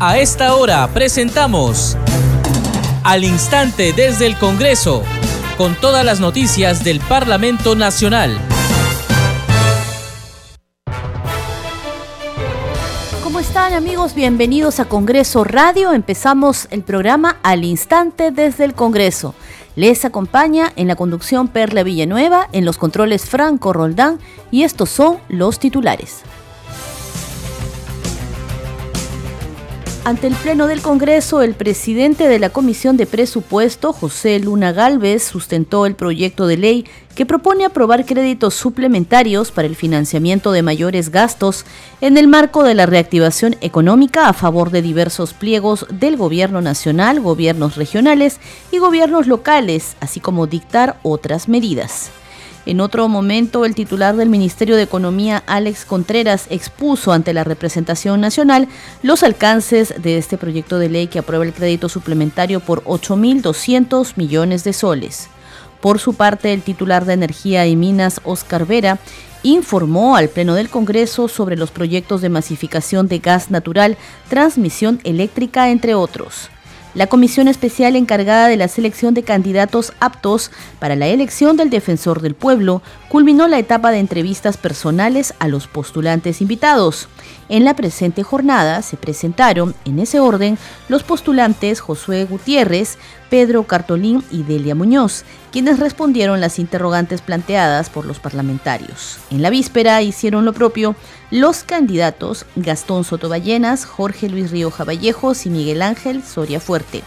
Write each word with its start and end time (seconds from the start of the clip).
A 0.00 0.16
esta 0.18 0.54
hora 0.54 0.86
presentamos 0.94 1.96
Al 3.02 3.24
Instante 3.24 3.92
desde 3.92 4.26
el 4.26 4.38
Congreso, 4.38 5.02
con 5.56 5.74
todas 5.74 6.04
las 6.04 6.20
noticias 6.20 6.84
del 6.84 7.00
Parlamento 7.00 7.74
Nacional. 7.74 8.38
¿Cómo 13.24 13.40
están 13.40 13.72
amigos? 13.72 14.14
Bienvenidos 14.14 14.78
a 14.78 14.84
Congreso 14.84 15.42
Radio. 15.42 15.92
Empezamos 15.92 16.68
el 16.70 16.84
programa 16.84 17.38
Al 17.42 17.64
Instante 17.64 18.30
desde 18.30 18.66
el 18.66 18.74
Congreso. 18.74 19.34
Les 19.74 20.04
acompaña 20.04 20.72
en 20.76 20.86
la 20.86 20.94
conducción 20.94 21.48
Perla 21.48 21.82
Villanueva, 21.82 22.48
en 22.52 22.64
los 22.64 22.78
controles 22.78 23.28
Franco 23.28 23.72
Roldán 23.72 24.20
y 24.52 24.62
estos 24.62 24.90
son 24.90 25.18
los 25.28 25.58
titulares. 25.58 26.22
Ante 30.08 30.26
el 30.26 30.34
Pleno 30.36 30.68
del 30.68 30.80
Congreso, 30.80 31.42
el 31.42 31.52
presidente 31.52 32.28
de 32.28 32.38
la 32.38 32.48
Comisión 32.48 32.96
de 32.96 33.04
Presupuesto, 33.04 33.92
José 33.92 34.38
Luna 34.38 34.72
Galvez, 34.72 35.22
sustentó 35.22 35.84
el 35.84 35.96
proyecto 35.96 36.46
de 36.46 36.56
ley 36.56 36.86
que 37.14 37.26
propone 37.26 37.66
aprobar 37.66 38.06
créditos 38.06 38.54
suplementarios 38.54 39.50
para 39.50 39.68
el 39.68 39.76
financiamiento 39.76 40.50
de 40.52 40.62
mayores 40.62 41.10
gastos 41.10 41.66
en 42.00 42.16
el 42.16 42.26
marco 42.26 42.62
de 42.62 42.74
la 42.74 42.86
reactivación 42.86 43.56
económica 43.60 44.30
a 44.30 44.32
favor 44.32 44.70
de 44.70 44.80
diversos 44.80 45.34
pliegos 45.34 45.84
del 45.90 46.16
Gobierno 46.16 46.62
Nacional, 46.62 47.20
gobiernos 47.20 47.76
regionales 47.76 48.40
y 48.72 48.78
gobiernos 48.78 49.26
locales, 49.26 49.94
así 50.00 50.20
como 50.20 50.46
dictar 50.46 50.98
otras 51.02 51.50
medidas. 51.50 52.10
En 52.66 52.80
otro 52.80 53.08
momento, 53.08 53.64
el 53.64 53.74
titular 53.74 54.16
del 54.16 54.28
Ministerio 54.28 54.76
de 54.76 54.82
Economía, 54.82 55.42
Alex 55.46 55.84
Contreras, 55.84 56.46
expuso 56.50 57.12
ante 57.12 57.32
la 57.32 57.44
representación 57.44 58.20
nacional 58.20 58.68
los 59.02 59.22
alcances 59.22 59.94
de 60.02 60.18
este 60.18 60.36
proyecto 60.36 60.78
de 60.78 60.88
ley 60.88 61.06
que 61.06 61.18
aprueba 61.18 61.44
el 61.44 61.54
crédito 61.54 61.88
suplementario 61.88 62.60
por 62.60 62.84
8.200 62.84 64.12
millones 64.16 64.64
de 64.64 64.72
soles. 64.72 65.28
Por 65.80 65.98
su 65.98 66.14
parte, 66.14 66.52
el 66.52 66.62
titular 66.62 67.04
de 67.04 67.14
Energía 67.14 67.66
y 67.66 67.76
Minas, 67.76 68.20
Oscar 68.24 68.66
Vera, 68.66 68.98
informó 69.42 70.16
al 70.16 70.28
Pleno 70.28 70.54
del 70.54 70.68
Congreso 70.68 71.28
sobre 71.28 71.56
los 71.56 71.70
proyectos 71.70 72.20
de 72.20 72.28
masificación 72.28 73.06
de 73.06 73.20
gas 73.20 73.50
natural, 73.50 73.96
transmisión 74.28 75.00
eléctrica, 75.04 75.70
entre 75.70 75.94
otros. 75.94 76.50
La 76.98 77.06
comisión 77.06 77.46
especial 77.46 77.94
encargada 77.94 78.48
de 78.48 78.56
la 78.56 78.66
selección 78.66 79.14
de 79.14 79.22
candidatos 79.22 79.92
aptos 80.00 80.50
para 80.80 80.96
la 80.96 81.06
elección 81.06 81.56
del 81.56 81.70
defensor 81.70 82.20
del 82.20 82.34
pueblo 82.34 82.82
culminó 83.08 83.46
la 83.46 83.60
etapa 83.60 83.92
de 83.92 84.00
entrevistas 84.00 84.56
personales 84.56 85.32
a 85.38 85.46
los 85.46 85.68
postulantes 85.68 86.40
invitados. 86.40 87.08
En 87.48 87.64
la 87.64 87.74
presente 87.74 88.22
jornada 88.22 88.82
se 88.82 88.98
presentaron, 88.98 89.74
en 89.86 89.98
ese 89.98 90.20
orden, 90.20 90.58
los 90.88 91.02
postulantes 91.02 91.80
Josué 91.80 92.26
Gutiérrez, 92.26 92.98
Pedro 93.30 93.62
Cartolín 93.64 94.22
y 94.30 94.42
Delia 94.42 94.74
Muñoz, 94.74 95.24
quienes 95.50 95.78
respondieron 95.78 96.40
las 96.40 96.58
interrogantes 96.58 97.22
planteadas 97.22 97.88
por 97.88 98.04
los 98.04 98.20
parlamentarios. 98.20 99.18
En 99.30 99.40
la 99.40 99.48
víspera 99.48 100.02
hicieron 100.02 100.44
lo 100.44 100.52
propio 100.52 100.94
los 101.30 101.62
candidatos 101.62 102.44
Gastón 102.56 103.04
Sotoballenas, 103.04 103.86
Jorge 103.86 104.28
Luis 104.28 104.50
Rioja 104.50 104.84
Vallejos 104.84 105.46
y 105.46 105.50
Miguel 105.50 105.80
Ángel 105.80 106.22
Soria 106.22 106.60
Fuerte 106.60 107.02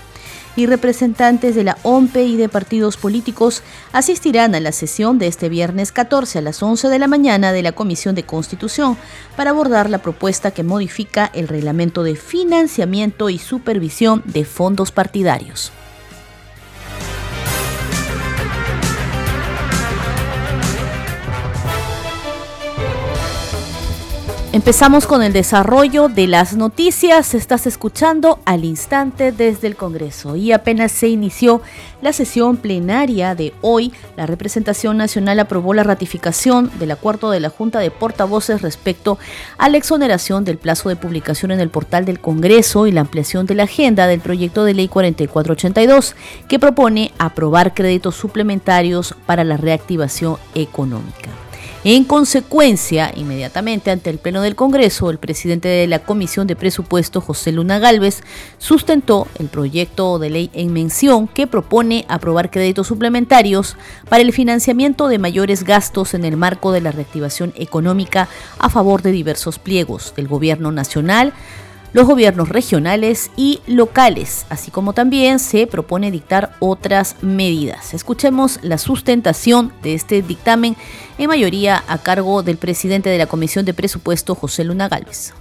y 0.55 0.65
representantes 0.65 1.55
de 1.55 1.63
la 1.63 1.77
OMPE 1.83 2.23
y 2.23 2.37
de 2.37 2.49
partidos 2.49 2.97
políticos 2.97 3.63
asistirán 3.93 4.55
a 4.55 4.59
la 4.59 4.71
sesión 4.71 5.17
de 5.17 5.27
este 5.27 5.49
viernes 5.49 5.91
14 5.91 6.39
a 6.39 6.41
las 6.41 6.61
11 6.61 6.89
de 6.89 6.99
la 6.99 7.07
mañana 7.07 7.51
de 7.51 7.63
la 7.63 7.71
Comisión 7.71 8.15
de 8.15 8.23
Constitución 8.23 8.97
para 9.35 9.51
abordar 9.51 9.89
la 9.89 9.99
propuesta 9.99 10.51
que 10.51 10.63
modifica 10.63 11.29
el 11.33 11.47
reglamento 11.47 12.03
de 12.03 12.15
financiamiento 12.15 13.29
y 13.29 13.37
supervisión 13.37 14.23
de 14.25 14.45
fondos 14.45 14.91
partidarios. 14.91 15.71
Empezamos 24.53 25.07
con 25.07 25.23
el 25.23 25.31
desarrollo 25.31 26.09
de 26.09 26.27
las 26.27 26.57
noticias. 26.57 27.33
Estás 27.35 27.67
escuchando 27.67 28.39
al 28.43 28.65
instante 28.65 29.31
desde 29.31 29.67
el 29.67 29.77
Congreso 29.77 30.35
y 30.35 30.51
apenas 30.51 30.91
se 30.91 31.07
inició 31.07 31.61
la 32.01 32.11
sesión 32.11 32.57
plenaria 32.57 33.33
de 33.33 33.53
hoy, 33.61 33.93
la 34.17 34.25
representación 34.25 34.97
nacional 34.97 35.39
aprobó 35.39 35.73
la 35.73 35.83
ratificación 35.83 36.69
del 36.79 36.91
acuerdo 36.91 37.31
de 37.31 37.39
la 37.39 37.47
Junta 37.47 37.79
de 37.79 37.91
Portavoces 37.91 38.61
respecto 38.61 39.17
a 39.57 39.69
la 39.69 39.77
exoneración 39.77 40.43
del 40.43 40.57
plazo 40.57 40.89
de 40.89 40.97
publicación 40.97 41.51
en 41.51 41.61
el 41.61 41.69
portal 41.69 42.03
del 42.03 42.19
Congreso 42.19 42.87
y 42.87 42.91
la 42.91 43.01
ampliación 43.01 43.45
de 43.45 43.55
la 43.55 43.63
agenda 43.63 44.05
del 44.05 44.19
proyecto 44.19 44.65
de 44.65 44.73
ley 44.73 44.89
4482 44.89 46.13
que 46.49 46.59
propone 46.59 47.13
aprobar 47.19 47.73
créditos 47.73 48.15
suplementarios 48.15 49.15
para 49.25 49.45
la 49.45 49.55
reactivación 49.55 50.35
económica. 50.55 51.29
En 51.83 52.03
consecuencia, 52.03 53.11
inmediatamente 53.15 53.89
ante 53.89 54.11
el 54.11 54.19
Pleno 54.19 54.43
del 54.43 54.55
Congreso, 54.55 55.09
el 55.09 55.17
presidente 55.17 55.67
de 55.67 55.87
la 55.87 55.97
Comisión 55.97 56.45
de 56.45 56.55
Presupuesto, 56.55 57.21
José 57.21 57.51
Luna 57.51 57.79
Galvez, 57.79 58.21
sustentó 58.59 59.27
el 59.39 59.47
proyecto 59.47 60.19
de 60.19 60.29
ley 60.29 60.51
en 60.53 60.73
mención 60.73 61.27
que 61.27 61.47
propone 61.47 62.05
aprobar 62.07 62.51
créditos 62.51 62.85
suplementarios 62.85 63.77
para 64.09 64.21
el 64.21 64.31
financiamiento 64.31 65.07
de 65.07 65.17
mayores 65.17 65.63
gastos 65.63 66.13
en 66.13 66.23
el 66.23 66.37
marco 66.37 66.71
de 66.71 66.81
la 66.81 66.91
reactivación 66.91 67.51
económica 67.55 68.29
a 68.59 68.69
favor 68.69 69.01
de 69.01 69.11
diversos 69.11 69.57
pliegos 69.57 70.13
del 70.15 70.27
Gobierno 70.27 70.71
Nacional, 70.71 71.33
los 71.93 72.05
gobiernos 72.05 72.49
regionales 72.49 73.31
y 73.35 73.59
locales, 73.67 74.45
así 74.49 74.71
como 74.71 74.93
también 74.93 75.39
se 75.39 75.67
propone 75.67 76.11
dictar 76.11 76.55
otras 76.59 77.17
medidas. 77.21 77.93
Escuchemos 77.93 78.59
la 78.61 78.77
sustentación 78.77 79.73
de 79.83 79.93
este 79.93 80.21
dictamen 80.21 80.75
en 81.17 81.27
mayoría 81.27 81.83
a 81.87 81.97
cargo 81.97 82.43
del 82.43 82.57
presidente 82.57 83.09
de 83.09 83.17
la 83.17 83.27
Comisión 83.27 83.65
de 83.65 83.73
Presupuesto, 83.73 84.35
José 84.35 84.63
Luna 84.63 84.87
Gálvez. 84.87 85.33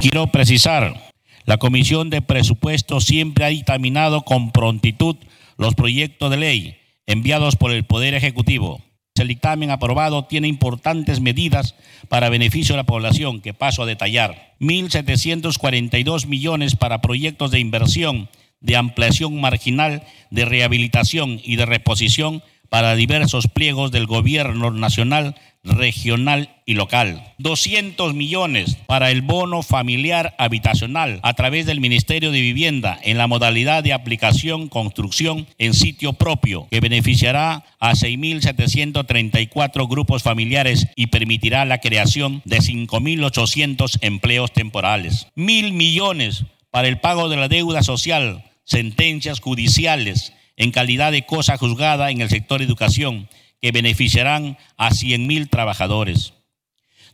Quiero 0.00 0.26
precisar, 0.28 1.10
la 1.44 1.56
Comisión 1.56 2.10
de 2.10 2.22
Presupuesto 2.22 3.00
siempre 3.00 3.44
ha 3.44 3.48
dictaminado 3.48 4.22
con 4.22 4.52
prontitud 4.52 5.16
los 5.56 5.74
proyectos 5.74 6.30
de 6.30 6.36
ley 6.36 6.76
enviados 7.06 7.56
por 7.56 7.72
el 7.72 7.84
Poder 7.84 8.14
Ejecutivo 8.14 8.82
el 9.18 9.28
dictamen 9.28 9.70
aprobado 9.70 10.24
tiene 10.24 10.48
importantes 10.48 11.20
medidas 11.20 11.74
para 12.08 12.28
beneficio 12.28 12.74
de 12.74 12.78
la 12.78 12.86
población 12.86 13.40
que 13.40 13.54
paso 13.54 13.82
a 13.82 13.86
detallar. 13.86 14.54
1.742 14.60 16.26
millones 16.26 16.76
para 16.76 17.00
proyectos 17.00 17.50
de 17.50 17.60
inversión, 17.60 18.28
de 18.60 18.76
ampliación 18.76 19.40
marginal, 19.40 20.02
de 20.30 20.44
rehabilitación 20.44 21.40
y 21.42 21.56
de 21.56 21.66
reposición 21.66 22.42
para 22.68 22.94
diversos 22.94 23.48
pliegos 23.48 23.90
del 23.92 24.06
gobierno 24.06 24.70
nacional 24.70 25.34
regional 25.64 26.50
y 26.66 26.74
local. 26.74 27.34
200 27.38 28.14
millones 28.14 28.76
para 28.86 29.10
el 29.10 29.22
bono 29.22 29.62
familiar 29.62 30.34
habitacional 30.38 31.20
a 31.22 31.34
través 31.34 31.66
del 31.66 31.80
Ministerio 31.80 32.30
de 32.30 32.40
Vivienda 32.40 32.98
en 33.02 33.18
la 33.18 33.26
modalidad 33.26 33.82
de 33.82 33.92
aplicación 33.92 34.68
construcción 34.68 35.46
en 35.58 35.74
sitio 35.74 36.12
propio 36.12 36.66
que 36.70 36.80
beneficiará 36.80 37.64
a 37.80 37.92
6.734 37.92 39.88
grupos 39.88 40.22
familiares 40.22 40.88
y 40.96 41.08
permitirá 41.08 41.64
la 41.64 41.78
creación 41.78 42.42
de 42.44 42.58
5.800 42.58 43.98
empleos 44.02 44.52
temporales. 44.52 45.28
Mil 45.34 45.72
millones 45.72 46.44
para 46.70 46.88
el 46.88 47.00
pago 47.00 47.28
de 47.28 47.36
la 47.36 47.48
deuda 47.48 47.82
social, 47.82 48.44
sentencias 48.64 49.40
judiciales 49.40 50.32
en 50.56 50.72
calidad 50.72 51.12
de 51.12 51.24
cosa 51.24 51.56
juzgada 51.56 52.10
en 52.10 52.20
el 52.20 52.28
sector 52.28 52.60
educación 52.62 53.28
que 53.60 53.72
beneficiarán 53.72 54.58
a 54.76 54.90
100 54.90 55.26
mil 55.26 55.48
trabajadores. 55.48 56.34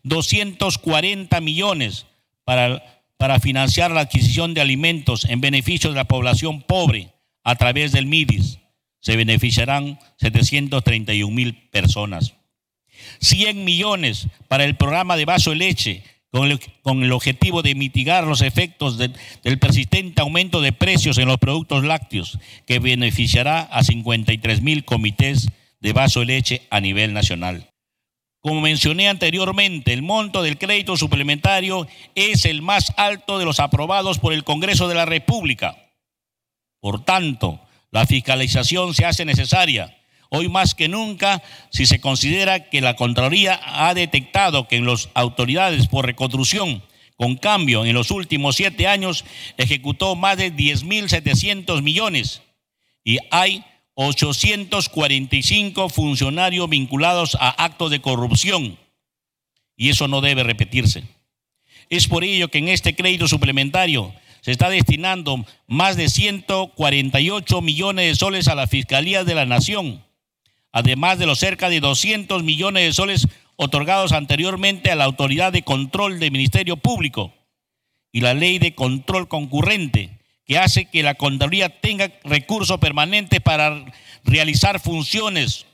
240 0.02 1.40
millones 1.40 2.06
para, 2.44 2.82
financiar 3.40 3.90
la 3.90 4.00
adquisición 4.00 4.52
de 4.52 4.60
alimentos 4.60 5.24
en 5.24 5.40
beneficio 5.40 5.88
de 5.88 5.96
la 5.96 6.04
población 6.04 6.60
pobre 6.60 7.14
a 7.42 7.56
través 7.56 7.90
del 7.92 8.06
MIDIS. 8.06 8.58
Se 9.00 9.16
beneficiarán 9.16 9.98
731 10.18 11.34
mil 11.34 11.54
personas. 11.70 12.34
100 13.20 13.64
millones 13.64 14.28
para 14.46 14.64
el 14.64 14.76
programa 14.76 15.16
de 15.16 15.24
vaso 15.24 15.50
de 15.50 15.56
leche 15.56 16.02
con 16.30 16.50
el, 16.50 16.60
con 16.82 17.02
el 17.02 17.12
objetivo 17.12 17.62
de 17.62 17.74
mitigar 17.74 18.24
los 18.24 18.42
efectos 18.42 18.98
del 18.98 19.58
persistente 19.58 20.20
aumento 20.20 20.60
de 20.60 20.72
precios 20.72 21.16
en 21.16 21.28
los 21.28 21.38
productos 21.38 21.84
lácteos 21.84 22.38
que 22.66 22.78
beneficiará 22.78 23.60
a 23.60 23.84
53 23.84 24.60
mil 24.60 24.84
comités 24.84 25.48
de 25.84 25.92
vaso 25.92 26.20
de 26.20 26.26
leche 26.26 26.62
a 26.70 26.80
nivel 26.80 27.12
nacional. 27.12 27.70
Como 28.40 28.62
mencioné 28.62 29.10
anteriormente, 29.10 29.92
el 29.92 30.00
monto 30.00 30.42
del 30.42 30.56
crédito 30.56 30.96
suplementario 30.96 31.86
es 32.14 32.46
el 32.46 32.62
más 32.62 32.94
alto 32.96 33.38
de 33.38 33.44
los 33.44 33.60
aprobados 33.60 34.18
por 34.18 34.32
el 34.32 34.44
Congreso 34.44 34.88
de 34.88 34.94
la 34.94 35.04
República. 35.04 35.76
Por 36.80 37.04
tanto, 37.04 37.60
la 37.90 38.06
fiscalización 38.06 38.94
se 38.94 39.04
hace 39.04 39.26
necesaria, 39.26 39.94
hoy 40.30 40.48
más 40.48 40.74
que 40.74 40.88
nunca, 40.88 41.42
si 41.70 41.84
se 41.84 42.00
considera 42.00 42.70
que 42.70 42.80
la 42.80 42.96
Contraloría 42.96 43.60
ha 43.62 43.92
detectado 43.92 44.66
que 44.68 44.76
en 44.76 44.86
las 44.86 45.10
autoridades 45.12 45.86
por 45.86 46.06
reconstrucción 46.06 46.82
Con 47.16 47.36
cambio, 47.36 47.84
en 47.84 47.92
los 47.92 48.10
últimos 48.10 48.56
siete 48.56 48.88
años 48.88 49.26
ejecutó 49.58 50.16
más 50.16 50.38
de 50.38 50.50
10.700 50.50 51.82
millones 51.82 52.40
y 53.04 53.18
hay 53.30 53.62
845 53.94 55.88
funcionarios 55.88 56.68
vinculados 56.68 57.36
a 57.40 57.50
actos 57.50 57.90
de 57.90 58.00
corrupción. 58.00 58.78
Y 59.76 59.90
eso 59.90 60.08
no 60.08 60.20
debe 60.20 60.42
repetirse. 60.42 61.04
Es 61.90 62.08
por 62.08 62.24
ello 62.24 62.48
que 62.48 62.58
en 62.58 62.68
este 62.68 62.94
crédito 62.94 63.28
suplementario 63.28 64.14
se 64.40 64.50
está 64.50 64.68
destinando 64.68 65.44
más 65.66 65.96
de 65.96 66.08
148 66.08 67.62
millones 67.62 68.06
de 68.06 68.14
soles 68.16 68.48
a 68.48 68.54
la 68.54 68.66
Fiscalía 68.66 69.24
de 69.24 69.34
la 69.34 69.46
Nación, 69.46 70.04
además 70.70 71.18
de 71.18 71.26
los 71.26 71.38
cerca 71.38 71.70
de 71.70 71.80
200 71.80 72.42
millones 72.42 72.84
de 72.84 72.92
soles 72.92 73.28
otorgados 73.56 74.12
anteriormente 74.12 74.90
a 74.90 74.96
la 74.96 75.04
Autoridad 75.04 75.52
de 75.52 75.62
Control 75.62 76.18
del 76.18 76.32
Ministerio 76.32 76.76
Público 76.76 77.32
y 78.12 78.20
la 78.20 78.34
Ley 78.34 78.58
de 78.58 78.74
Control 78.74 79.28
Concurrente, 79.28 80.18
que 80.44 80.58
hace 80.58 80.86
que 80.86 81.02
la 81.02 81.14
Contraloría 81.14 81.80
tenga 81.80 82.12
recursos 82.24 82.78
permanentes 82.78 83.40
para 83.40 83.84
realizar 84.24 84.80
funciones 84.80 85.66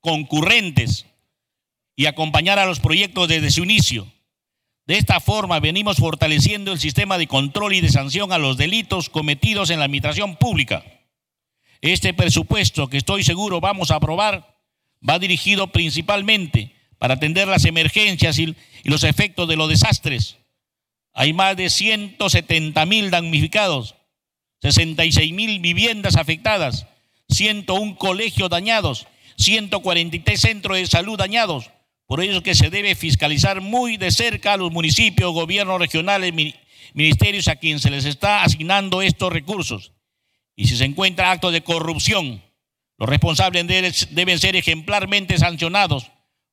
concurrentes 0.00 1.06
y 1.96 2.06
acompañar 2.06 2.58
a 2.58 2.66
los 2.66 2.80
proyectos 2.80 3.28
desde 3.28 3.50
su 3.50 3.62
inicio. 3.62 4.10
De 4.86 4.96
esta 4.96 5.20
forma 5.20 5.60
venimos 5.60 5.98
fortaleciendo 5.98 6.72
el 6.72 6.80
sistema 6.80 7.18
de 7.18 7.28
control 7.28 7.74
y 7.74 7.80
de 7.80 7.90
sanción 7.90 8.32
a 8.32 8.38
los 8.38 8.56
delitos 8.56 9.08
cometidos 9.08 9.70
en 9.70 9.78
la 9.78 9.84
administración 9.84 10.36
pública. 10.36 10.84
Este 11.80 12.12
presupuesto 12.12 12.88
que 12.88 12.96
estoy 12.96 13.22
seguro 13.22 13.60
vamos 13.60 13.90
a 13.90 13.96
aprobar 13.96 14.58
va 15.08 15.18
dirigido 15.18 15.68
principalmente 15.68 16.74
para 16.98 17.14
atender 17.14 17.48
las 17.48 17.64
emergencias 17.64 18.38
y, 18.38 18.56
los 18.84 19.04
efectos 19.04 19.48
de 19.48 19.56
los 19.56 19.68
desastres. 19.68 20.38
Hay 21.12 21.32
más 21.32 21.56
de 21.56 21.70
170 21.70 22.84
mil 22.86 23.10
damnificados, 23.10 23.94
66 24.62 25.32
mil 25.32 25.60
viviendas 25.60 26.16
afectadas, 26.16 26.86
101 27.28 27.96
colegios 27.96 28.50
dañados, 28.50 29.06
143 29.36 30.40
centros 30.40 30.76
de 30.76 30.86
salud 30.86 31.18
dañados. 31.18 31.70
Por 32.06 32.20
ello 32.20 32.42
que 32.42 32.54
se 32.54 32.70
debe 32.70 32.94
fiscalizar 32.94 33.60
muy 33.60 33.96
de 33.96 34.10
cerca 34.10 34.54
a 34.54 34.56
los 34.56 34.72
municipios, 34.72 35.32
gobiernos 35.32 35.78
regionales, 35.78 36.34
ministerios 36.92 37.48
a 37.48 37.56
quienes 37.56 37.82
se 37.82 37.90
les 37.90 38.04
está 38.04 38.42
asignando 38.42 39.00
estos 39.00 39.32
recursos. 39.32 39.92
Y 40.56 40.66
si 40.66 40.76
se 40.76 40.84
encuentra 40.84 41.30
actos 41.30 41.52
de 41.52 41.62
corrupción, 41.62 42.42
los 42.98 43.08
responsables 43.08 43.66
deben 44.10 44.38
ser 44.38 44.56
ejemplarmente 44.56 45.38
sancionados 45.38 46.10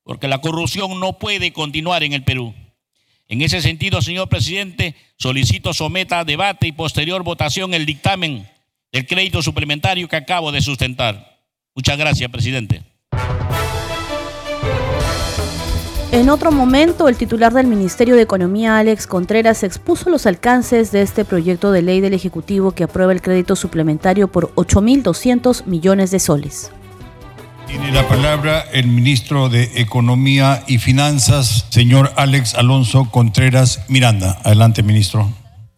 porque 0.07 0.29
la 0.29 0.39
corrupción 0.39 1.01
no 1.01 1.19
puede 1.19 1.51
continuar 1.51 2.01
en 2.01 2.13
el 2.13 2.23
Perú. 2.23 2.55
En 3.29 3.41
ese 3.41 3.61
sentido, 3.61 4.01
señor 4.01 4.29
presidente, 4.29 4.95
solicito 5.17 5.73
someta 5.73 6.19
a 6.19 6.25
debate 6.25 6.67
y 6.67 6.71
posterior 6.71 7.23
votación 7.23 7.73
el 7.73 7.85
dictamen 7.85 8.47
del 8.91 9.05
crédito 9.05 9.41
suplementario 9.41 10.07
que 10.07 10.15
acabo 10.15 10.51
de 10.51 10.61
sustentar. 10.61 11.41
Muchas 11.75 11.97
gracias, 11.97 12.31
presidente. 12.31 12.83
En 16.13 16.29
otro 16.29 16.53
momento, 16.53 17.09
el 17.09 17.17
titular 17.17 17.53
del 17.53 17.67
Ministerio 17.67 18.15
de 18.15 18.21
Economía, 18.21 18.77
Alex 18.77 19.07
Contreras, 19.07 19.63
expuso 19.63 20.09
los 20.09 20.25
alcances 20.25 20.93
de 20.93 21.01
este 21.01 21.25
proyecto 21.25 21.73
de 21.73 21.81
ley 21.81 21.99
del 21.99 22.13
Ejecutivo 22.13 22.71
que 22.71 22.85
aprueba 22.85 23.11
el 23.11 23.21
crédito 23.21 23.57
suplementario 23.57 24.29
por 24.29 24.55
8.200 24.55 25.65
millones 25.65 26.11
de 26.11 26.19
soles. 26.19 26.71
Tiene 27.67 27.91
la 27.91 28.07
palabra 28.07 28.65
el 28.71 28.87
ministro 28.87 29.49
de 29.49 29.69
Economía 29.75 30.63
y 30.67 30.77
Finanzas, 30.77 31.65
señor 31.69 32.13
Alex 32.15 32.55
Alonso 32.55 33.11
Contreras 33.11 33.81
Miranda. 33.89 34.39
Adelante, 34.45 34.83
ministro. 34.83 35.29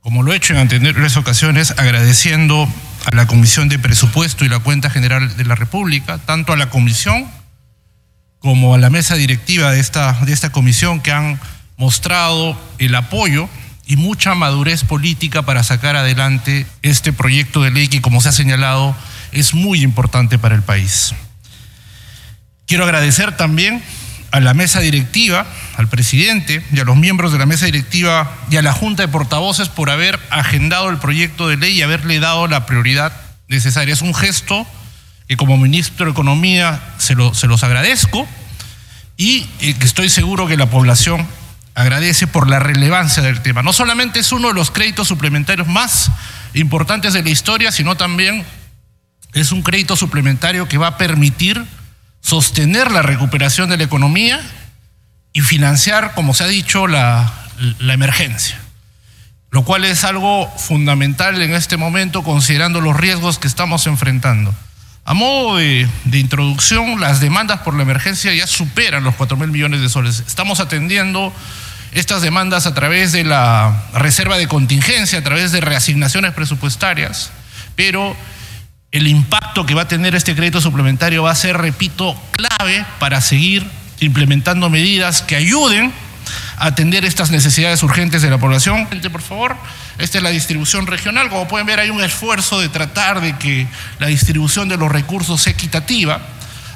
Como 0.01 0.21
lo 0.21 0.31
he 0.31 0.35
hecho 0.35 0.53
en 0.53 0.59
anteriores 0.59 1.17
ocasiones, 1.17 1.73
agradeciendo 1.77 2.67
a 3.05 3.15
la 3.15 3.25
Comisión 3.25 3.69
de 3.69 3.79
Presupuesto 3.79 4.45
y 4.45 4.49
la 4.49 4.59
Cuenta 4.59 4.91
General 4.91 5.35
de 5.35 5.45
la 5.45 5.55
República, 5.55 6.19
tanto 6.19 6.53
a 6.53 6.57
la 6.57 6.69
Comisión 6.69 7.25
como 8.37 8.75
a 8.75 8.77
la 8.77 8.91
mesa 8.91 9.15
directiva 9.15 9.71
de 9.71 9.79
esta, 9.79 10.13
de 10.21 10.31
esta 10.31 10.51
comisión 10.51 11.01
que 11.01 11.11
han 11.11 11.39
mostrado 11.75 12.55
el 12.77 12.93
apoyo 12.93 13.49
y 13.87 13.95
mucha 13.95 14.35
madurez 14.35 14.83
política 14.83 15.41
para 15.41 15.63
sacar 15.63 15.95
adelante 15.95 16.67
este 16.83 17.13
proyecto 17.13 17.63
de 17.63 17.71
ley 17.71 17.87
que, 17.87 18.01
como 18.01 18.21
se 18.21 18.29
ha 18.29 18.31
señalado, 18.31 18.95
es 19.31 19.55
muy 19.55 19.81
importante 19.81 20.37
para 20.37 20.53
el 20.53 20.61
país. 20.61 21.15
Quiero 22.69 22.83
agradecer 22.83 23.35
también 23.35 23.81
a 24.29 24.39
la 24.39 24.53
mesa 24.53 24.79
directiva, 24.79 25.47
al 25.75 25.87
presidente 25.87 26.63
y 26.71 26.79
a 26.79 26.83
los 26.83 26.95
miembros 26.95 27.31
de 27.31 27.39
la 27.39 27.47
mesa 27.47 27.65
directiva 27.65 28.31
y 28.51 28.57
a 28.57 28.61
la 28.61 28.73
Junta 28.73 29.01
de 29.01 29.07
Portavoces 29.07 29.69
por 29.69 29.89
haber 29.89 30.19
agendado 30.29 30.91
el 30.91 30.99
proyecto 30.99 31.47
de 31.47 31.57
ley 31.57 31.73
y 31.73 31.81
haberle 31.81 32.19
dado 32.19 32.47
la 32.47 32.67
prioridad 32.67 33.11
necesaria. 33.47 33.91
Es 33.91 34.03
un 34.03 34.13
gesto 34.13 34.67
que 35.27 35.35
como 35.35 35.57
ministro 35.57 36.05
de 36.05 36.11
Economía 36.11 36.79
se, 36.99 37.15
se 37.33 37.47
los 37.47 37.63
agradezco 37.63 38.27
y 39.17 39.47
eh, 39.61 39.73
que 39.73 39.85
estoy 39.87 40.07
seguro 40.07 40.45
que 40.45 40.55
la 40.55 40.69
población 40.69 41.27
agradece 41.73 42.27
por 42.27 42.47
la 42.47 42.59
relevancia 42.59 43.23
del 43.23 43.41
tema. 43.41 43.63
No 43.63 43.73
solamente 43.73 44.19
es 44.19 44.31
uno 44.31 44.49
de 44.49 44.53
los 44.53 44.69
créditos 44.69 45.07
suplementarios 45.07 45.67
más 45.67 46.11
importantes 46.53 47.13
de 47.13 47.23
la 47.23 47.31
historia, 47.31 47.71
sino 47.71 47.97
también 47.97 48.45
es 49.33 49.51
un 49.51 49.63
crédito 49.63 49.95
suplementario 49.95 50.67
que 50.67 50.77
va 50.77 50.89
a 50.89 50.97
permitir 50.99 51.65
sostener 52.21 52.91
la 52.91 53.01
recuperación 53.01 53.69
de 53.69 53.77
la 53.77 53.83
economía 53.83 54.39
y 55.33 55.41
financiar, 55.41 56.13
como 56.15 56.33
se 56.33 56.43
ha 56.43 56.47
dicho, 56.47 56.87
la, 56.87 57.33
emergencia, 57.79 58.59
lo 59.51 59.63
cual 59.63 59.85
es 59.85 60.03
algo 60.03 60.47
fundamental 60.57 61.41
en 61.41 61.53
este 61.53 61.77
momento 61.77 62.23
considerando 62.23 62.81
los 62.81 62.95
riesgos 62.95 63.39
que 63.39 63.47
estamos 63.47 63.85
enfrentando. 63.87 64.53
A 65.05 65.13
modo 65.13 65.57
de, 65.57 65.87
de, 66.05 66.19
introducción, 66.19 66.99
las 67.01 67.19
demandas 67.19 67.61
por 67.61 67.73
la 67.73 67.81
emergencia 67.81 68.33
ya 68.33 68.45
superan 68.45 69.03
los 69.03 69.15
4 69.15 69.37
mil 69.37 69.49
millones 69.49 69.81
de 69.81 69.89
soles. 69.89 70.23
Estamos 70.27 70.59
atendiendo 70.59 71.33
estas 71.91 72.21
demandas 72.21 72.67
a 72.67 72.75
través 72.75 73.11
de 73.11 73.23
la 73.23 73.85
reserva 73.93 74.37
de 74.37 74.47
contingencia, 74.47 75.19
a 75.19 75.23
través 75.23 75.51
de 75.51 75.61
reasignaciones 75.61 76.33
presupuestarias, 76.33 77.31
pero 77.75 78.15
el 78.91 79.07
impacto 79.07 79.65
que 79.65 79.75
va 79.75 79.83
a 79.83 79.87
tener 79.87 80.15
este 80.15 80.35
crédito 80.35 80.61
suplementario 80.61 81.23
va 81.23 81.31
a 81.31 81.35
ser, 81.35 81.57
repito, 81.57 82.19
clave 82.31 82.85
para 82.99 83.21
seguir 83.21 83.65
implementando 83.99 84.69
medidas 84.69 85.21
que 85.21 85.35
ayuden 85.35 85.93
a 86.57 86.67
atender 86.67 87.05
estas 87.05 87.31
necesidades 87.31 87.83
urgentes 87.83 88.21
de 88.21 88.29
la 88.29 88.37
población. 88.37 88.87
Por 89.11 89.21
favor, 89.21 89.55
esta 89.99 90.17
es 90.17 90.23
la 90.23 90.31
distribución 90.31 90.87
regional. 90.87 91.29
Como 91.29 91.47
pueden 91.47 91.67
ver, 91.67 91.79
hay 91.79 91.89
un 91.89 92.01
esfuerzo 92.01 92.59
de 92.59 92.69
tratar 92.69 93.21
de 93.21 93.37
que 93.37 93.67
la 93.99 94.07
distribución 94.07 94.69
de 94.69 94.77
los 94.77 94.91
recursos 94.91 95.41
sea 95.41 95.53
equitativa. 95.53 96.19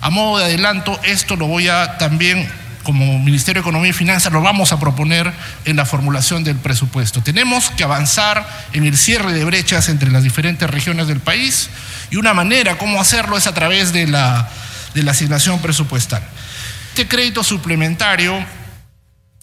A 0.02 0.10
modo 0.10 0.40
de 0.40 0.46
adelanto, 0.46 1.00
esto 1.04 1.36
lo 1.36 1.48
voy 1.48 1.70
a 1.70 1.98
también 1.98 2.48
como 2.84 3.20
Ministerio 3.20 3.62
de 3.62 3.68
Economía 3.68 3.90
y 3.90 3.94
Finanzas 3.94 4.32
lo 4.32 4.42
vamos 4.42 4.72
a 4.72 4.80
proponer 4.80 5.32
en 5.66 5.76
la 5.76 5.86
formulación 5.86 6.44
del 6.44 6.58
presupuesto. 6.58 7.22
Tenemos 7.22 7.72
que 7.72 7.84
avanzar 7.84 8.48
en 8.74 8.86
el 8.86 8.98
cierre 8.98 9.34
de 9.34 9.46
brechas 9.46 9.90
entre 9.90 10.12
las 10.12 10.24
diferentes 10.24 10.70
regiones 10.70 11.08
del 11.08 11.20
país 11.20 11.70
y 12.12 12.18
una 12.18 12.34
manera 12.34 12.78
cómo 12.78 13.02
hacerlo 13.02 13.38
es 13.38 13.48
a 13.48 13.54
través 13.54 13.94
de 13.94 14.08
la, 14.08 14.50
de 14.94 15.04
la 15.04 15.12
asignación 15.12 15.60
presupuestal. 15.60 16.24
Este 16.90 17.08
crédito 17.08 17.44
suplementario 17.44 18.46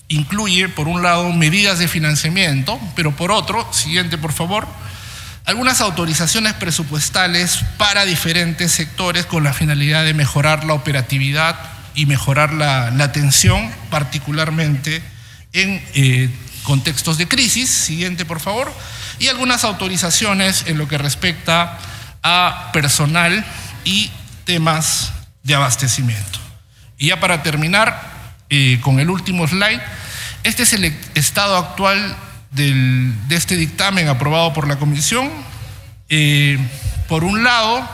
incluye, 0.09 0.69
por 0.69 0.89
un 0.89 1.03
lado, 1.03 1.33
medidas 1.33 1.79
de 1.79 1.89
financiamiento, 1.89 2.79
pero 2.95 3.15
por 3.17 3.33
otro, 3.33 3.73
siguiente 3.73 4.19
por 4.19 4.33
favor, 4.33 4.67
algunas 5.47 5.81
autorizaciones 5.81 6.53
presupuestales 6.55 7.65
para 7.79 8.05
diferentes 8.05 8.73
sectores 8.73 9.27
con 9.27 9.43
la 9.43 9.53
finalidad 9.53 10.05
de 10.05 10.15
mejorar 10.15 10.65
la 10.65 10.75
operatividad 10.75 11.57
y 11.95 12.07
mejorar 12.07 12.53
la, 12.53 12.87
atención, 13.03 13.71
particularmente 13.91 15.03
en 15.53 15.83
eh, 15.95 16.29
contextos 16.63 17.19
de 17.19 17.29
crisis. 17.29 17.69
Siguiente, 17.71 18.25
por 18.25 18.41
favor. 18.41 18.73
Y 19.19 19.29
algunas 19.29 19.65
autorizaciones 19.65 20.65
en 20.67 20.79
lo 20.79 20.89
que 20.89 20.99
respecta 20.99 21.79
a 22.23 22.71
personal 22.73 23.45
y 23.85 24.11
temas 24.45 25.13
de 25.43 25.55
abastecimiento. 25.55 26.39
Y 26.99 27.09
ya 27.09 27.21
para 27.21 27.43
terminar 27.43 28.11
eh, 28.51 28.79
con 28.83 29.01
el 29.01 29.11
último 29.11 29.47
slide, 29.47 29.81
este 30.43 30.63
es 30.63 30.73
el 30.73 30.85
estado 31.15 31.57
actual 31.57 32.17
de 32.51 33.15
este 33.31 33.57
dictamen 33.57 34.09
aprobado 34.09 34.53
por 34.53 34.67
la 34.67 34.77
Comisión. 34.77 35.31
Eh, 36.09 36.59
por 37.09 37.25
un 37.25 37.45
lado, 37.45 37.89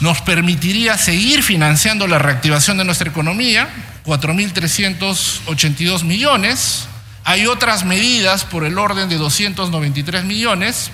nos 0.00 0.20
permitiría 0.22 0.98
seguir 0.98 1.42
financiando 1.42 2.06
la 2.06 2.18
reactivación 2.18 2.78
de 2.78 2.84
nuestra 2.84 3.10
economía, 3.10 3.68
4.382 4.04 6.04
millones. 6.04 6.86
Hay 7.24 7.46
otras 7.46 7.84
medidas 7.84 8.44
por 8.44 8.64
el 8.64 8.78
orden 8.78 9.10
de 9.10 9.16
293 9.16 10.24
millones 10.24 10.90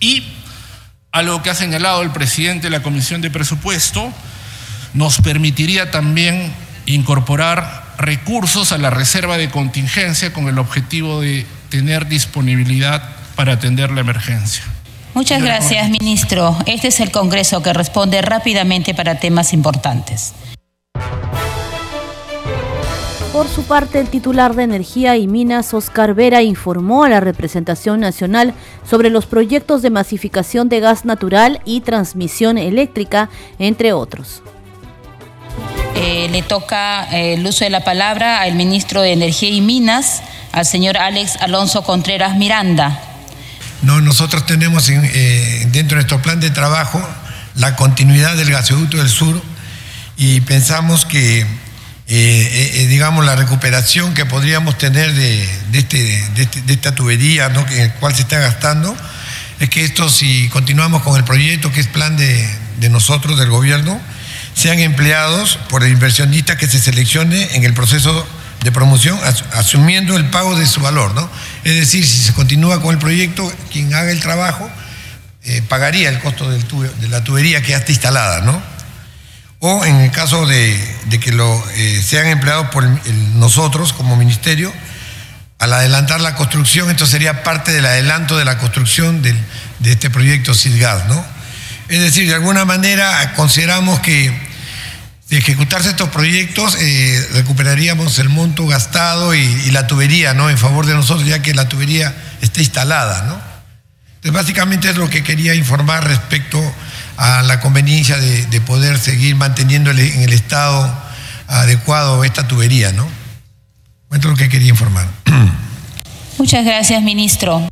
y 0.00 0.24
a 1.12 1.22
lo 1.22 1.42
que 1.42 1.50
ha 1.50 1.54
señalado 1.54 2.02
el 2.02 2.10
presidente 2.10 2.66
de 2.66 2.70
la 2.70 2.82
Comisión 2.82 3.20
de 3.20 3.30
Presupuesto, 3.30 4.12
nos 4.94 5.20
permitiría 5.20 5.92
también 5.92 6.52
incorporar 6.86 7.94
recursos 7.98 8.72
a 8.72 8.78
la 8.78 8.90
reserva 8.90 9.36
de 9.36 9.48
contingencia 9.48 10.32
con 10.32 10.48
el 10.48 10.58
objetivo 10.58 11.20
de 11.20 11.46
tener 11.68 12.08
disponibilidad 12.08 13.14
para 13.36 13.52
atender 13.52 13.92
la 13.92 14.00
emergencia. 14.00 14.64
Muchas 15.14 15.42
gracias, 15.42 15.90
ministro. 15.90 16.56
Este 16.66 16.88
es 16.88 16.98
el 16.98 17.12
Congreso 17.12 17.62
que 17.62 17.72
responde 17.72 18.20
rápidamente 18.20 18.94
para 18.94 19.20
temas 19.20 19.52
importantes. 19.52 20.34
Por 23.32 23.48
su 23.48 23.62
parte, 23.64 24.00
el 24.00 24.08
titular 24.08 24.54
de 24.54 24.64
Energía 24.64 25.16
y 25.16 25.28
Minas, 25.28 25.72
Oscar 25.72 26.14
Vera, 26.14 26.42
informó 26.42 27.04
a 27.04 27.08
la 27.08 27.20
representación 27.20 28.00
nacional 28.00 28.54
sobre 28.88 29.08
los 29.10 29.26
proyectos 29.26 29.82
de 29.82 29.90
masificación 29.90 30.68
de 30.68 30.80
gas 30.80 31.04
natural 31.04 31.60
y 31.64 31.80
transmisión 31.80 32.58
eléctrica, 32.58 33.30
entre 33.60 33.92
otros. 33.92 34.42
Eh, 35.96 36.28
le 36.30 36.42
toca 36.42 37.08
eh, 37.12 37.34
el 37.34 37.46
uso 37.46 37.64
de 37.64 37.70
la 37.70 37.84
palabra 37.84 38.40
al 38.40 38.54
ministro 38.54 39.00
de 39.00 39.12
Energía 39.12 39.50
y 39.50 39.60
Minas, 39.60 40.22
al 40.50 40.66
señor 40.66 40.96
Alex 40.96 41.36
Alonso 41.40 41.82
Contreras 41.82 42.36
Miranda. 42.36 43.13
No, 43.84 44.00
nosotros 44.00 44.46
tenemos 44.46 44.88
eh, 44.88 45.68
dentro 45.70 45.96
de 45.96 46.02
nuestro 46.02 46.22
plan 46.22 46.40
de 46.40 46.50
trabajo 46.50 47.06
la 47.54 47.76
continuidad 47.76 48.34
del 48.36 48.50
gasoducto 48.50 48.96
del 48.96 49.10
sur 49.10 49.40
y 50.16 50.40
pensamos 50.40 51.04
que 51.04 51.40
eh, 51.40 51.46
eh, 52.06 52.86
digamos, 52.86 53.24
la 53.24 53.36
recuperación 53.36 54.14
que 54.14 54.24
podríamos 54.26 54.78
tener 54.78 55.12
de, 55.12 55.42
este, 55.72 56.18
este, 56.36 56.62
de, 56.62 56.72
esta 56.72 56.94
tubería 56.94 57.48
¿no? 57.50 57.66
en 57.68 57.80
el 57.80 57.92
cual 57.94 58.14
se 58.14 58.22
está 58.22 58.38
gastando, 58.38 58.96
es 59.60 59.68
que 59.68 59.84
esto, 59.84 60.08
si 60.08 60.48
continuamos 60.48 61.02
con 61.02 61.16
el 61.16 61.24
proyecto 61.24 61.70
que 61.70 61.80
es 61.80 61.86
plan 61.86 62.16
de, 62.16 62.48
de 62.80 62.88
nosotros, 62.88 63.38
del 63.38 63.50
gobierno, 63.50 64.00
sean 64.54 64.78
empleados 64.78 65.58
por 65.68 65.82
el 65.82 65.92
inversionista 65.92 66.56
que 66.56 66.68
se 66.68 66.78
seleccione 66.78 67.56
en 67.56 67.64
el 67.64 67.74
proceso 67.74 68.26
de 68.64 68.72
promoción, 68.72 69.18
asumiendo 69.52 70.16
el 70.16 70.30
pago 70.30 70.58
de 70.58 70.66
su 70.66 70.80
valor. 70.80 71.14
¿no? 71.14 71.30
Es 71.62 71.76
decir, 71.76 72.04
si 72.04 72.18
se 72.24 72.32
continúa 72.32 72.82
con 72.82 72.92
el 72.92 72.98
proyecto, 72.98 73.52
quien 73.70 73.94
haga 73.94 74.10
el 74.10 74.20
trabajo 74.20 74.68
eh, 75.44 75.62
pagaría 75.68 76.08
el 76.08 76.18
costo 76.20 76.50
de 76.50 77.08
la 77.08 77.22
tubería 77.22 77.62
que 77.62 77.68
ya 77.68 77.76
está 77.76 77.92
instalada. 77.92 78.40
¿no? 78.40 78.74
o 79.66 79.82
en 79.86 79.96
el 79.96 80.10
caso 80.10 80.44
de, 80.46 80.78
que 81.22 81.32
lo 81.32 81.64
eh, 81.76 82.02
sean 82.02 82.26
empleados 82.26 82.68
por 82.68 82.84
nosotros 83.34 83.94
como 83.94 84.14
ministerio, 84.14 84.70
al 85.58 85.72
adelantar 85.72 86.20
la 86.20 86.34
construcción, 86.34 86.90
esto 86.90 87.06
sería 87.06 87.42
parte 87.42 87.72
del 87.72 87.86
adelanto 87.86 88.36
de 88.36 88.44
la 88.44 88.58
construcción 88.58 89.22
de 89.22 89.34
este 89.90 90.10
proyecto 90.10 90.52
SIDGAS, 90.52 91.06
¿no? 91.06 91.24
Es 91.88 92.00
decir, 92.00 92.28
de 92.28 92.34
alguna 92.34 92.66
manera 92.66 93.32
consideramos 93.36 94.00
que 94.00 94.30
de 95.28 95.38
ejecutarse 95.38 95.90
estos 95.90 96.10
proyectos 96.10 96.76
eh, 96.80 97.28
recuperaríamos 97.32 98.18
el 98.18 98.28
monto 98.28 98.66
gastado 98.66 99.34
y, 99.34 99.70
la 99.70 99.86
tubería, 99.86 100.34
¿no? 100.34 100.50
En 100.50 100.58
favor 100.58 100.86
de 100.86 100.94
nosotros, 100.94 101.26
ya 101.26 101.42
que 101.42 101.54
la 101.54 101.68
tubería 101.68 102.14
está 102.40 102.60
instalada, 102.60 103.22
¿no? 103.22 103.40
Entonces, 104.16 104.32
básicamente 104.32 104.88
es 104.88 104.96
lo 104.96 105.08
que 105.08 105.22
quería 105.22 105.54
informar 105.54 106.04
respecto 106.04 106.60
a 107.16 107.42
la 107.42 107.60
conveniencia 107.60 108.16
de, 108.16 108.60
poder 108.60 108.98
seguir 108.98 109.36
manteniendo 109.36 109.90
en 109.90 109.98
el 109.98 110.32
estado 110.32 110.94
adecuado 111.48 112.24
esta 112.24 112.48
tubería, 112.48 112.92
¿no? 112.92 113.06
Esto 114.12 114.28
es 114.28 114.32
lo 114.32 114.36
que 114.36 114.48
quería 114.48 114.70
informar. 114.70 115.06
Muchas 116.38 116.64
gracias, 116.64 117.02
ministro. 117.02 117.68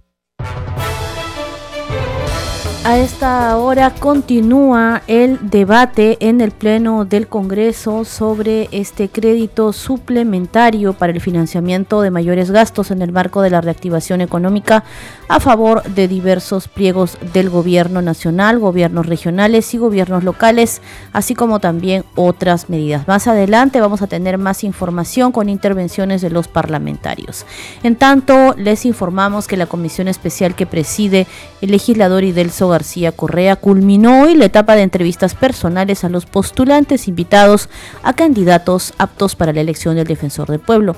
A 2.85 2.99
esta 2.99 3.57
hora 3.59 3.95
continúa 3.95 5.03
el 5.07 5.39
debate 5.41 6.17
en 6.19 6.41
el 6.41 6.51
Pleno 6.51 7.05
del 7.05 7.29
Congreso 7.29 8.05
sobre 8.05 8.69
este 8.73 9.09
crédito 9.09 9.73
suplementario 9.73 10.93
para 10.93 11.13
el 11.13 11.21
financiamiento 11.21 12.03
de 12.03 12.11
mayores 12.11 12.51
gastos 12.51 12.91
en 12.91 13.01
el 13.01 13.13
marco 13.13 13.41
de 13.41 13.51
la 13.51 13.61
reactivación 13.61 14.21
económica 14.21 14.83
a 15.29 15.39
favor 15.39 15.85
de 15.85 16.09
diversos 16.09 16.67
pliegos 16.67 17.19
del 17.33 17.51
gobierno 17.51 18.03
nacional, 18.03 18.59
gobiernos 18.59 19.07
regionales 19.07 19.73
y 19.75 19.79
gobiernos 19.79 20.25
locales, 20.25 20.83
así 21.13 21.37
como 21.37 21.61
también 21.61 22.05
otras 22.17 22.69
medidas. 22.69 23.07
Más 23.07 23.29
adelante 23.29 23.81
vamos 23.81 24.03
a 24.03 24.09
tener 24.09 24.39
más 24.39 24.65
información 24.65 25.31
con 25.31 25.49
intervenciones 25.49 26.21
de 26.21 26.31
los 26.31 26.49
parlamentarios. 26.49 27.47
En 27.85 27.95
tanto, 27.95 28.57
les 28.59 28.85
informamos 28.87 29.47
que 29.47 29.57
la 29.57 29.67
comisión 29.67 30.09
especial 30.09 30.57
que 30.57 30.67
preside 30.67 31.29
el 31.61 31.71
legislador 31.71 32.25
Idelso 32.25 32.72
García 32.73 33.13
Correa 33.13 33.57
culminó 33.57 34.23
hoy 34.23 34.35
la 34.35 34.47
etapa 34.47 34.75
de 34.75 34.83
entrevistas 34.83 35.35
personales 35.35 36.03
a 36.03 36.09
los 36.09 36.27
postulantes 36.27 37.07
invitados 37.07 37.69
a 38.03 38.15
candidatos 38.15 38.95
aptos 38.99 39.37
para 39.37 39.53
la 39.53 39.61
elección 39.61 39.95
del 39.95 40.07
defensor 40.09 40.49
del 40.49 40.61
pueblo. 40.61 40.97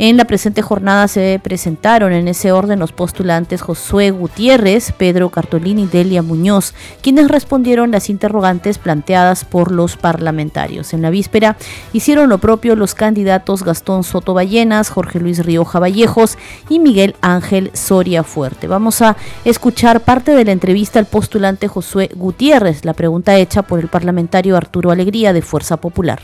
En 0.00 0.16
la 0.16 0.26
presente 0.26 0.62
jornada 0.62 1.08
se 1.08 1.40
presentaron 1.42 2.12
en 2.12 2.28
ese 2.28 2.52
orden 2.52 2.78
los 2.78 2.92
postulantes 2.92 3.62
Josué 3.62 4.12
Gutiérrez, 4.12 4.92
Pedro 4.92 5.30
Cartolini 5.30 5.82
y 5.82 5.86
Delia 5.86 6.22
Muñoz, 6.22 6.72
quienes 7.02 7.26
respondieron 7.26 7.90
las 7.90 8.08
interrogantes 8.08 8.78
planteadas 8.78 9.44
por 9.44 9.72
los 9.72 9.96
parlamentarios. 9.96 10.92
En 10.94 11.02
la 11.02 11.10
víspera 11.10 11.56
hicieron 11.92 12.28
lo 12.28 12.38
propio 12.38 12.76
los 12.76 12.94
candidatos 12.94 13.64
Gastón 13.64 14.04
Soto 14.04 14.34
Ballenas, 14.34 14.88
Jorge 14.88 15.18
Luis 15.18 15.44
Rioja 15.44 15.80
Vallejos 15.80 16.38
y 16.68 16.78
Miguel 16.78 17.16
Ángel 17.20 17.72
Soria 17.74 18.22
Fuerte. 18.22 18.68
Vamos 18.68 19.02
a 19.02 19.16
escuchar 19.44 20.02
parte 20.02 20.30
de 20.30 20.44
la 20.44 20.52
entrevista 20.52 21.00
al 21.00 21.06
postulante 21.06 21.66
Josué 21.66 22.08
Gutiérrez, 22.14 22.84
la 22.84 22.94
pregunta 22.94 23.36
hecha 23.36 23.62
por 23.62 23.80
el 23.80 23.88
parlamentario 23.88 24.56
Arturo 24.56 24.92
Alegría 24.92 25.32
de 25.32 25.42
Fuerza 25.42 25.78
Popular. 25.78 26.20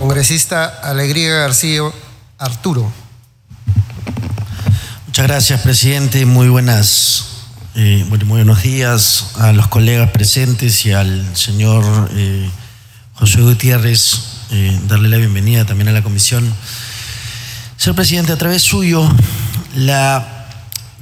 Congresista 0.00 0.80
Alegría 0.82 1.34
García 1.34 1.82
Arturo. 2.38 2.88
Muchas 5.06 5.26
gracias, 5.26 5.60
presidente. 5.60 6.24
Muy 6.24 6.48
buenas, 6.48 7.24
eh, 7.74 8.06
muy 8.08 8.18
buenos 8.20 8.62
días 8.62 9.32
a 9.38 9.52
los 9.52 9.66
colegas 9.66 10.10
presentes 10.10 10.86
y 10.86 10.92
al 10.92 11.36
señor 11.36 12.08
eh, 12.12 12.48
José 13.14 13.40
Gutiérrez. 13.40 14.20
Eh, 14.52 14.80
darle 14.86 15.08
la 15.08 15.16
bienvenida 15.16 15.64
también 15.66 15.88
a 15.88 15.92
la 15.92 16.02
comisión. 16.02 16.54
Señor 17.76 17.96
presidente, 17.96 18.32
a 18.32 18.38
través 18.38 18.62
suyo, 18.62 19.06
la 19.74 20.36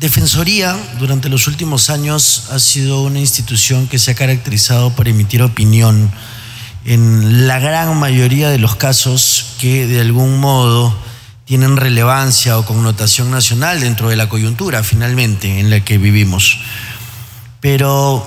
Defensoría 0.00 0.76
durante 0.98 1.28
los 1.28 1.46
últimos 1.48 1.88
años 1.88 2.44
ha 2.50 2.58
sido 2.58 3.02
una 3.02 3.18
institución 3.18 3.88
que 3.88 3.98
se 3.98 4.10
ha 4.10 4.14
caracterizado 4.14 4.90
por 4.90 5.08
emitir 5.08 5.42
opinión 5.42 6.10
en 6.84 7.46
la 7.46 7.58
gran 7.58 7.98
mayoría 7.98 8.50
de 8.50 8.58
los 8.58 8.76
casos 8.76 9.54
que 9.58 9.86
de 9.86 10.00
algún 10.02 10.38
modo 10.38 10.94
tienen 11.46 11.76
relevancia 11.76 12.58
o 12.58 12.66
connotación 12.66 13.30
nacional 13.30 13.80
dentro 13.80 14.08
de 14.10 14.16
la 14.16 14.28
coyuntura 14.28 14.82
finalmente 14.82 15.60
en 15.60 15.70
la 15.70 15.78
que 15.80 15.96
vivimos. 15.96 16.58
Pero 17.60 18.26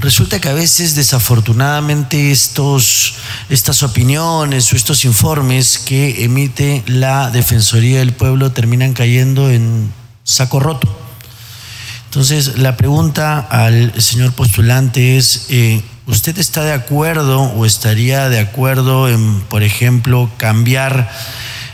resulta 0.00 0.40
que 0.40 0.48
a 0.48 0.54
veces 0.54 0.94
desafortunadamente 0.94 2.32
estos, 2.32 3.16
estas 3.50 3.82
opiniones 3.82 4.72
o 4.72 4.76
estos 4.76 5.04
informes 5.04 5.78
que 5.78 6.24
emite 6.24 6.82
la 6.86 7.30
Defensoría 7.30 7.98
del 7.98 8.14
Pueblo 8.14 8.52
terminan 8.52 8.94
cayendo 8.94 9.50
en 9.50 9.92
saco 10.24 10.60
roto. 10.60 10.88
Entonces, 12.06 12.58
la 12.58 12.76
pregunta 12.76 13.38
al 13.38 13.92
señor 14.00 14.32
postulante 14.32 15.18
es, 15.18 15.44
eh, 15.50 15.82
¿usted 16.06 16.38
está 16.38 16.64
de 16.64 16.72
acuerdo 16.72 17.42
o 17.42 17.66
estaría 17.66 18.30
de 18.30 18.40
acuerdo 18.40 19.10
en, 19.10 19.42
por 19.42 19.62
ejemplo, 19.62 20.30
cambiar 20.38 21.10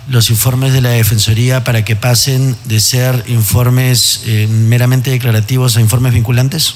los 0.08 0.30
informes 0.30 0.72
de 0.72 0.80
la 0.80 0.90
Defensoría 0.90 1.64
para 1.64 1.84
que 1.84 1.96
pasen 1.96 2.56
de 2.64 2.80
ser 2.80 3.24
informes 3.28 4.22
eh, 4.24 4.46
meramente 4.46 5.10
declarativos 5.10 5.76
a 5.76 5.80
informes 5.80 6.12
vinculantes? 6.12 6.74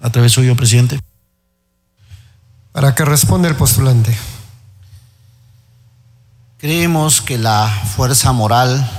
A 0.00 0.10
través 0.10 0.32
suyo, 0.32 0.56
presidente. 0.56 1.00
Para 2.72 2.94
que 2.94 3.04
responda 3.04 3.48
el 3.48 3.56
postulante. 3.56 4.16
Creemos 6.58 7.22
que 7.22 7.38
la 7.38 7.68
fuerza 7.96 8.32
moral, 8.32 8.90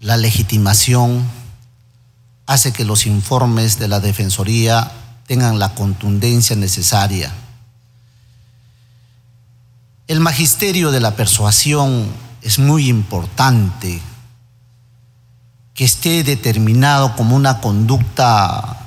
la 0.00 0.16
legitimación, 0.16 1.26
hace 2.46 2.72
que 2.72 2.84
los 2.84 3.06
informes 3.06 3.78
de 3.78 3.88
la 3.88 4.00
Defensoría 4.00 4.92
tengan 5.26 5.58
la 5.58 5.74
contundencia 5.74 6.54
necesaria. 6.54 7.32
El 10.06 10.20
magisterio 10.20 10.92
de 10.92 11.00
la 11.00 11.16
persuasión 11.16 12.25
es 12.46 12.60
muy 12.60 12.88
importante 12.88 14.00
que 15.74 15.84
esté 15.84 16.22
determinado 16.22 17.16
como 17.16 17.34
una 17.34 17.60
conducta 17.60 18.86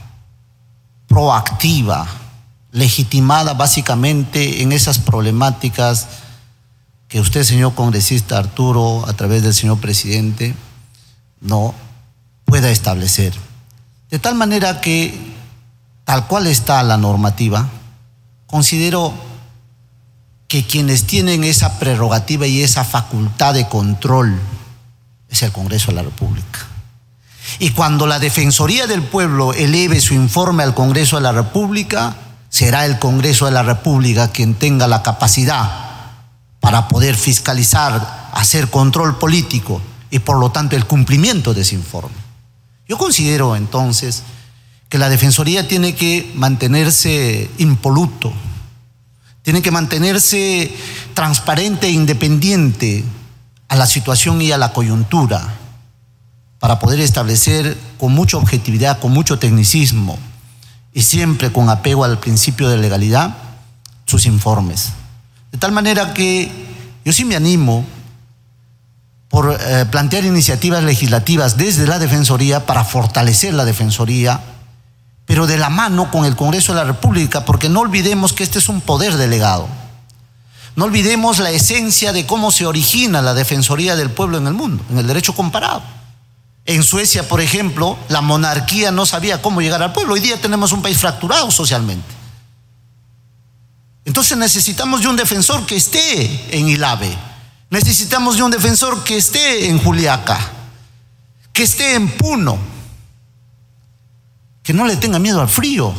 proactiva, 1.08 2.08
legitimada 2.72 3.56
básicamente 3.56 4.64
en 4.64 4.72
esas 4.72 4.98
problemáticas 5.00 6.08
que 7.10 7.20
usted, 7.20 7.44
señor 7.44 7.76
congresista 7.76 8.38
Arturo, 8.38 9.04
a 9.06 9.12
través 9.12 9.44
del 9.44 9.54
señor 9.54 9.82
presidente, 9.82 10.56
no 11.42 11.76
pueda 12.46 12.72
establecer. 12.72 13.34
De 14.10 14.20
tal 14.20 14.36
manera 14.36 14.80
que, 14.80 15.36
tal 16.06 16.28
cual 16.28 16.48
está 16.48 16.82
la 16.84 16.96
normativa, 16.96 17.68
considero 18.48 19.14
que 20.50 20.66
quienes 20.66 21.06
tienen 21.06 21.44
esa 21.44 21.78
prerrogativa 21.78 22.48
y 22.48 22.64
esa 22.64 22.84
facultad 22.84 23.54
de 23.54 23.70
control 23.70 24.38
es 25.30 25.44
el 25.44 25.52
Congreso 25.52 25.92
de 25.92 25.98
la 25.98 26.02
República. 26.02 26.66
Y 27.60 27.70
cuando 27.70 28.08
la 28.08 28.18
Defensoría 28.18 28.88
del 28.88 29.04
Pueblo 29.04 29.54
eleve 29.54 30.02
su 30.02 30.16
informe 30.16 30.64
al 30.64 30.74
Congreso 30.74 31.18
de 31.18 31.22
la 31.22 31.32
República, 31.32 32.16
será 32.50 32.86
el 32.86 32.98
Congreso 32.98 33.46
de 33.46 33.52
la 33.52 33.62
República 33.62 34.32
quien 34.32 34.56
tenga 34.56 34.88
la 34.88 35.04
capacidad 35.04 35.70
para 36.60 36.88
poder 36.88 37.16
fiscalizar, 37.16 38.30
hacer 38.34 38.72
control 38.72 39.20
político 39.20 39.82
y 40.10 40.18
por 40.18 40.40
lo 40.40 40.52
tanto 40.52 40.76
el 40.76 40.86
cumplimiento 40.86 41.54
de 41.54 41.62
ese 41.62 41.76
informe. 41.76 42.18
Yo 42.88 42.98
considero 42.98 43.56
entonces 43.56 44.24
que 44.90 44.98
la 44.98 45.10
Defensoría 45.10 45.68
tiene 45.68 45.94
que 45.94 46.32
mantenerse 46.34 47.52
impoluto, 47.60 48.34
tiene 49.50 49.64
que 49.64 49.72
mantenerse 49.72 50.72
transparente 51.16 51.88
e 51.88 51.92
independiente 51.92 53.04
a 53.68 53.76
la 53.76 53.88
situación 53.88 54.40
y 54.44 54.52
a 54.52 54.60
la 54.60 54.74
coyuntura 54.74 55.56
para 56.60 56.78
poder 56.78 57.00
establecer 57.00 57.76
con 57.98 58.14
mucha 58.14 58.38
objetividad, 58.38 59.00
con 59.00 59.12
mucho 59.12 59.40
tecnicismo 59.40 60.20
y 60.94 61.02
siempre 61.02 61.52
con 61.52 61.68
apego 61.68 62.04
al 62.04 62.20
principio 62.20 62.70
de 62.70 62.78
legalidad 62.78 63.38
sus 64.06 64.28
informes. 64.28 64.90
De 65.52 65.58
tal 65.58 65.72
manera 65.72 66.14
que 66.14 66.52
yo 67.04 67.12
sí 67.12 67.26
me 67.26 67.36
animo 67.36 67.84
por 69.30 69.58
eh, 69.60 69.88
plantear 69.90 70.26
iniciativas 70.26 70.84
legislativas 70.84 71.58
desde 71.58 71.88
la 71.88 71.98
Defensoría 71.98 72.68
para 72.68 72.84
fortalecer 72.84 73.56
la 73.56 73.66
Defensoría, 73.66 74.42
pero 75.30 75.46
de 75.46 75.60
la 75.60 75.70
mano 75.70 76.10
con 76.10 76.26
el 76.26 76.36
Congreso 76.36 76.74
de 76.74 76.80
la 76.80 76.86
República, 76.86 77.46
porque 77.46 77.70
no 77.70 77.82
olvidemos 77.82 78.34
que 78.34 78.42
este 78.42 78.58
es 78.58 78.68
un 78.68 78.82
poder 78.82 79.16
delegado. 79.16 79.68
No 80.76 80.86
olvidemos 80.86 81.38
la 81.38 81.52
esencia 81.52 82.12
de 82.12 82.26
cómo 82.26 82.50
se 82.50 82.66
origina 82.66 83.22
la 83.22 83.36
Defensoría 83.36 83.96
del 83.96 84.10
Pueblo 84.10 84.40
en 84.40 84.48
el 84.48 84.56
mundo, 84.56 84.84
en 84.90 84.98
el 84.98 85.06
derecho 85.06 85.36
comparado. 85.36 85.84
En 86.66 86.82
Suecia, 86.82 87.28
por 87.28 87.42
ejemplo, 87.42 87.96
la 88.08 88.22
monarquía 88.22 88.90
no 88.90 89.06
sabía 89.06 89.40
cómo 89.40 89.62
llegar 89.62 89.84
al 89.84 89.94
pueblo. 89.94 90.16
Hoy 90.16 90.20
día 90.20 90.42
tenemos 90.42 90.72
un 90.72 90.82
país 90.82 90.98
fracturado 90.98 91.52
socialmente. 91.52 92.12
Entonces 94.06 94.36
necesitamos 94.36 95.02
de 95.02 95.10
un 95.10 95.16
defensor 95.16 95.64
que 95.68 95.76
esté 95.76 96.58
en 96.58 96.70
Ilave. 96.70 97.16
Necesitamos 97.70 98.38
de 98.38 98.42
un 98.42 98.50
defensor 98.50 99.04
que 99.04 99.18
esté 99.18 99.70
en 99.70 99.78
Juliaca, 99.78 100.40
que 101.54 101.62
esté 101.62 101.94
en 101.94 102.10
Puno, 102.18 102.79
que 104.70 104.76
no 104.76 104.86
le 104.86 104.98
tenga 104.98 105.18
miedo 105.18 105.42
al 105.42 105.50
frío, 105.50 105.92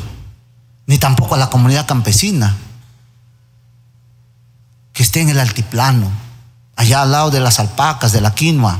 ni 0.86 0.96
tampoco 0.96 1.34
a 1.34 1.38
la 1.38 1.50
comunidad 1.50 1.88
campesina, 1.88 2.54
que 4.92 5.02
esté 5.02 5.22
en 5.22 5.28
el 5.30 5.40
altiplano, 5.40 6.08
allá 6.76 7.02
al 7.02 7.10
lado 7.10 7.32
de 7.32 7.40
las 7.40 7.58
alpacas, 7.58 8.12
de 8.12 8.20
la 8.20 8.32
quinoa, 8.32 8.78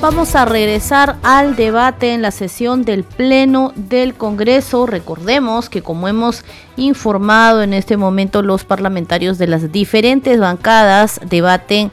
Vamos 0.00 0.34
a 0.34 0.44
regresar 0.44 1.16
al 1.22 1.56
debate 1.56 2.14
en 2.14 2.22
la 2.22 2.30
sesión 2.30 2.84
del 2.84 3.02
Pleno 3.02 3.72
del 3.76 4.14
Congreso. 4.14 4.86
Recordemos 4.86 5.68
que 5.68 5.82
como 5.82 6.06
hemos 6.06 6.44
informado 6.76 7.62
en 7.62 7.72
este 7.72 7.96
momento 7.96 8.42
los 8.42 8.64
parlamentarios 8.64 9.38
de 9.38 9.46
las 9.46 9.72
diferentes 9.72 10.38
bancadas 10.38 11.20
debaten 11.28 11.90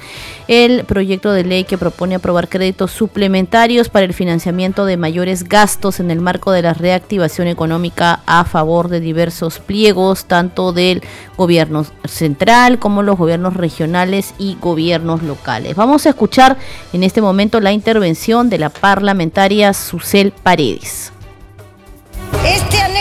el 0.48 0.84
proyecto 0.84 1.32
de 1.32 1.44
ley 1.44 1.64
que 1.64 1.78
propone 1.78 2.16
aprobar 2.16 2.50
créditos 2.50 2.92
suplementarios 2.92 3.90
para 3.90 4.06
el 4.06 4.14
financiamiento 4.14 4.86
de 4.86 4.98
mayores 4.98 5.48
gastos 5.48 6.00
en 6.00 6.12
el 6.12 6.20
marco 6.20 6.52
de 6.52 6.62
la 6.62 6.74
reactivación 6.74 7.48
económica 7.48 8.22
a 8.26 8.44
favor 8.44 8.90
de 8.90 9.00
diversos 9.00 9.60
pliegos, 9.60 10.26
tanto 10.26 10.74
del 10.74 11.02
gobierno 11.38 11.86
central 12.06 12.80
como 12.80 13.04
los 13.04 13.18
gobiernos 13.18 13.56
regionales 13.56 14.34
y 14.38 14.58
gobiernos 14.60 15.24
locales. 15.24 15.76
Vamos 15.76 16.06
a 16.06 16.10
escuchar 16.10 16.58
en 16.92 17.04
este 17.04 17.22
momento 17.22 17.62
la 17.62 17.72
intervención 17.72 18.50
de 18.50 18.60
la 18.60 18.70
parlamentaria 18.70 19.74
Susel 19.74 20.32
Paredes. 20.32 21.13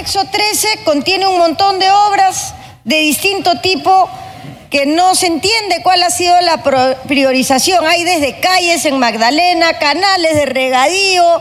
Anexo 0.02 0.24
13 0.24 0.82
contiene 0.84 1.28
un 1.28 1.38
montón 1.38 1.78
de 1.78 1.88
obras 1.88 2.54
de 2.82 2.96
distinto 2.96 3.60
tipo 3.60 4.10
que 4.68 4.84
no 4.84 5.14
se 5.14 5.28
entiende 5.28 5.80
cuál 5.84 6.02
ha 6.02 6.10
sido 6.10 6.40
la 6.40 6.60
priorización. 7.06 7.86
Hay 7.86 8.02
desde 8.02 8.40
calles 8.40 8.84
en 8.84 8.98
Magdalena, 8.98 9.78
canales 9.78 10.34
de 10.34 10.46
regadío, 10.46 11.40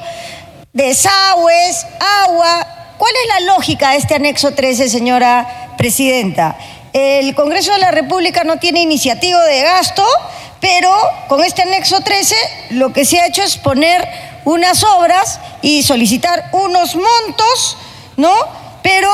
desagües, 0.73 1.87
agua. 2.27 2.93
¿Cuál 2.99 3.13
es 3.23 3.29
la 3.29 3.53
lógica 3.55 3.89
de 3.93 3.97
este 3.97 4.13
anexo 4.13 4.51
13, 4.51 4.89
señora 4.89 5.73
presidenta? 5.75 6.55
El 6.93 7.33
Congreso 7.33 7.71
de 7.71 7.79
la 7.79 7.89
República 7.89 8.43
no 8.43 8.57
tiene 8.57 8.81
iniciativa 8.83 9.43
de 9.43 9.61
gasto, 9.63 10.05
pero 10.59 10.95
con 11.27 11.43
este 11.43 11.63
anexo 11.63 12.01
13 12.01 12.35
lo 12.69 12.93
que 12.93 13.05
se 13.05 13.19
ha 13.19 13.25
hecho 13.25 13.41
es 13.41 13.57
poner 13.57 14.07
unas 14.45 14.83
obras 14.83 15.39
y 15.63 15.81
solicitar 15.81 16.49
unos 16.51 16.95
montos, 16.95 17.77
¿no? 18.21 18.33
Pero 18.83 19.11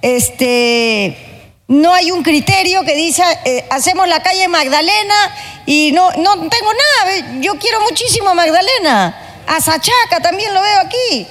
este 0.00 1.42
no 1.68 1.92
hay 1.92 2.12
un 2.12 2.22
criterio 2.22 2.84
que 2.84 2.94
dice 2.94 3.22
eh, 3.44 3.66
hacemos 3.70 4.06
la 4.06 4.22
calle 4.22 4.46
Magdalena 4.46 5.34
y 5.66 5.90
no, 5.92 6.12
no 6.12 6.48
tengo 6.48 6.72
nada. 6.72 7.40
Yo 7.40 7.58
quiero 7.58 7.80
muchísimo 7.80 8.30
a 8.30 8.34
Magdalena. 8.34 9.42
A 9.48 9.60
Sachaca 9.60 10.20
también 10.22 10.54
lo 10.54 10.62
veo 10.62 10.80
aquí. 10.80 11.26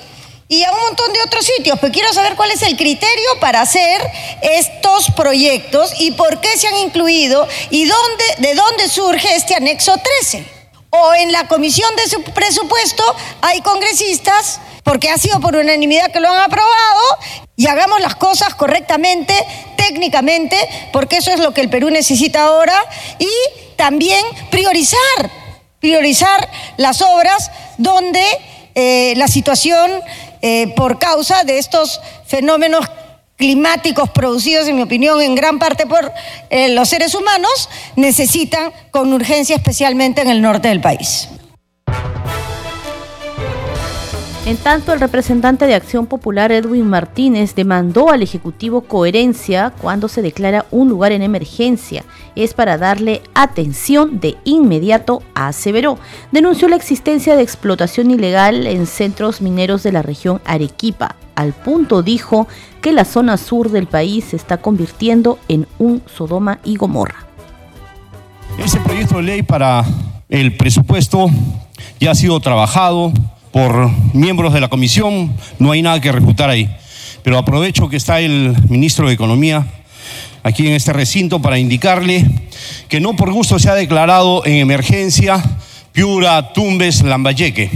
Y 0.48 0.64
a 0.64 0.72
un 0.72 0.80
montón 0.80 1.12
de 1.14 1.22
otros 1.22 1.46
sitios. 1.46 1.80
Pero 1.80 1.94
quiero 1.94 2.14
saber 2.14 2.36
cuál 2.36 2.52
es 2.52 2.62
el 2.64 2.76
criterio 2.76 3.40
para 3.40 3.62
hacer 3.62 4.02
estos 4.42 5.10
proyectos 5.12 5.94
y 6.00 6.12
por 6.12 6.42
qué 6.42 6.58
se 6.58 6.68
han 6.68 6.78
incluido 6.78 7.48
y 7.70 7.86
dónde, 7.86 8.26
de 8.40 8.56
dónde 8.56 8.90
surge 8.90 9.36
este 9.36 9.56
anexo 9.56 9.96
13. 10.22 10.55
O 10.98 11.14
en 11.14 11.32
la 11.32 11.48
comisión 11.48 11.94
de 11.98 12.08
su 12.08 12.24
presupuesto 12.24 13.04
hay 13.42 13.62
congresistas 13.62 14.62
porque 14.84 15.10
ha 15.10 15.18
sido 15.18 15.40
por 15.42 15.56
unanimidad 15.56 16.12
que 16.12 16.20
lo 16.22 16.30
han 16.30 16.40
aprobado 16.40 17.02
y 17.58 17.68
hagamos 17.68 18.00
las 18.00 18.16
cosas 18.16 18.56
correctamente, 18.56 19.34
técnicamente, 19.76 20.58
porque 20.94 21.18
eso 21.18 21.32
es 21.32 21.40
lo 21.40 21.54
que 21.54 21.62
el 21.62 21.70
Perú 21.70 21.90
necesita 21.90 22.44
ahora 22.44 22.76
y 23.20 23.30
también 23.76 24.24
priorizar, 24.52 25.00
priorizar 25.80 26.50
las 26.78 27.02
obras 27.02 27.52
donde 27.78 28.24
eh, 28.76 29.14
la 29.18 29.28
situación 29.28 29.92
eh, 30.42 30.74
por 30.76 31.00
causa 31.00 31.44
de 31.44 31.58
estos 31.58 32.00
fenómenos 32.28 32.86
climáticos 33.38 34.10
producidos, 34.10 34.68
en 34.68 34.76
mi 34.76 34.84
opinión, 34.84 35.22
en 35.22 35.36
gran 35.36 35.60
parte 35.60 35.86
por 35.86 36.12
eh, 36.50 36.74
los 36.74 36.90
seres 36.90 37.16
humanos, 37.16 37.70
necesitan 37.96 38.72
con 38.92 39.14
urgencia, 39.14 39.56
especialmente 39.56 40.22
en 40.22 40.30
el 40.30 40.42
norte 40.42 40.70
del 40.70 40.82
país. 40.82 41.30
En 44.46 44.58
tanto, 44.58 44.94
el 44.94 45.00
representante 45.00 45.66
de 45.66 45.74
Acción 45.74 46.06
Popular 46.06 46.52
Edwin 46.52 46.88
Martínez 46.88 47.56
demandó 47.56 48.12
al 48.12 48.22
Ejecutivo 48.22 48.82
coherencia 48.82 49.74
cuando 49.82 50.08
se 50.08 50.22
declara 50.22 50.68
un 50.70 50.88
lugar 50.88 51.12
en 51.14 51.24
emergencia. 51.24 52.04
Es 52.36 52.54
para 52.54 52.78
darle 52.78 53.24
atención 53.34 54.20
de 54.20 54.38
inmediato, 54.44 55.24
aseveró. 55.34 55.98
Denunció 56.32 56.68
la 56.68 56.76
existencia 56.76 57.36
de 57.36 57.42
explotación 57.42 58.12
ilegal 58.12 58.68
en 58.68 58.86
centros 58.86 59.42
mineros 59.42 59.82
de 59.82 59.94
la 59.94 60.04
región 60.04 60.40
Arequipa. 60.46 61.16
Al 61.34 61.52
punto 61.54 62.04
dijo 62.04 62.48
que 62.86 62.92
la 62.92 63.04
zona 63.04 63.38
sur 63.38 63.72
del 63.72 63.88
país 63.88 64.26
se 64.26 64.36
está 64.36 64.58
convirtiendo 64.58 65.40
en 65.48 65.66
un 65.80 66.04
Sodoma 66.06 66.60
y 66.64 66.76
Gomorra. 66.76 67.26
Ese 68.64 68.80
proyecto 68.80 69.18
de 69.18 69.24
ley 69.24 69.42
para 69.42 69.84
el 70.30 70.56
presupuesto 70.56 71.28
ya 72.00 72.12
ha 72.12 72.14
sido 72.16 72.40
trabajado, 72.42 73.12
por 73.52 73.90
miembros 74.14 74.54
de 74.54 74.62
la 74.62 74.68
comisión, 74.68 75.34
no 75.58 75.72
hay 75.72 75.82
nada 75.82 76.00
que 76.00 76.12
refutar 76.12 76.52
ahí. 76.52 76.70
Pero 77.24 77.40
aprovecho 77.40 77.90
que 77.90 77.98
está 77.98 78.20
el 78.20 78.56
ministro 78.70 79.08
de 79.08 79.16
Economía 79.16 79.66
aquí 80.44 80.68
en 80.68 80.74
este 80.74 80.94
recinto 80.94 81.42
para 81.42 81.58
indicarle 81.58 82.24
que 82.88 83.00
no 83.00 83.16
por 83.16 83.32
gusto 83.32 83.58
se 83.58 83.68
ha 83.68 83.74
declarado 83.74 84.46
en 84.46 84.58
emergencia 84.58 85.44
Piura, 85.96 86.52
Tumbes, 86.52 87.04
Lambayeque. 87.04 87.72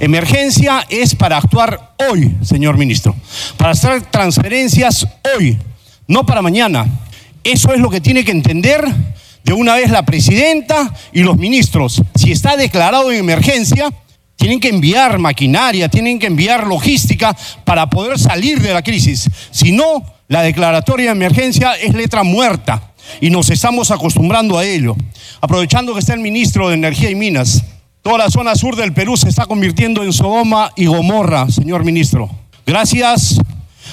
Emergencia 0.00 0.86
es 0.88 1.14
para 1.14 1.36
actuar 1.36 1.92
hoy, 2.10 2.34
señor 2.40 2.78
ministro, 2.78 3.14
para 3.58 3.72
hacer 3.72 4.00
transferencias 4.06 5.06
hoy, 5.36 5.58
no 6.08 6.24
para 6.24 6.40
mañana. 6.40 6.86
Eso 7.44 7.74
es 7.74 7.80
lo 7.80 7.90
que 7.90 8.00
tiene 8.00 8.24
que 8.24 8.30
entender 8.30 8.82
de 9.44 9.52
una 9.52 9.74
vez 9.74 9.90
la 9.90 10.06
presidenta 10.06 10.90
y 11.12 11.22
los 11.22 11.36
ministros. 11.36 12.00
Si 12.14 12.32
está 12.32 12.56
declarado 12.56 13.12
en 13.12 13.18
emergencia, 13.18 13.92
tienen 14.36 14.58
que 14.58 14.70
enviar 14.70 15.18
maquinaria, 15.18 15.90
tienen 15.90 16.18
que 16.18 16.28
enviar 16.28 16.66
logística 16.66 17.36
para 17.66 17.90
poder 17.90 18.18
salir 18.18 18.62
de 18.62 18.72
la 18.72 18.80
crisis. 18.80 19.28
Si 19.50 19.70
no, 19.70 20.02
la 20.28 20.40
declaratoria 20.40 21.10
de 21.10 21.12
emergencia 21.12 21.74
es 21.74 21.92
letra 21.92 22.22
muerta 22.22 22.89
y 23.20 23.30
nos 23.30 23.50
estamos 23.50 23.90
acostumbrando 23.90 24.58
a 24.58 24.64
ello. 24.64 24.96
Aprovechando 25.40 25.94
que 25.94 26.00
está 26.00 26.14
el 26.14 26.20
ministro 26.20 26.68
de 26.68 26.74
Energía 26.74 27.10
y 27.10 27.14
Minas, 27.14 27.64
toda 28.02 28.18
la 28.18 28.30
zona 28.30 28.54
sur 28.54 28.76
del 28.76 28.92
Perú 28.92 29.16
se 29.16 29.28
está 29.28 29.46
convirtiendo 29.46 30.02
en 30.02 30.12
Sodoma 30.12 30.72
y 30.76 30.86
Gomorra, 30.86 31.48
señor 31.50 31.84
ministro. 31.84 32.30
Gracias 32.66 33.40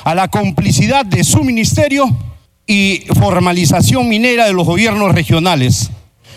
a 0.04 0.16
la 0.16 0.28
complicidad 0.28 1.06
de 1.06 1.24
su 1.24 1.44
ministerio 1.44 2.16
y 2.66 3.04
formalización 3.16 4.10
minera 4.10 4.46
de 4.46 4.54
los 4.54 4.66
gobiernos 4.66 5.14
regionales 5.14 5.90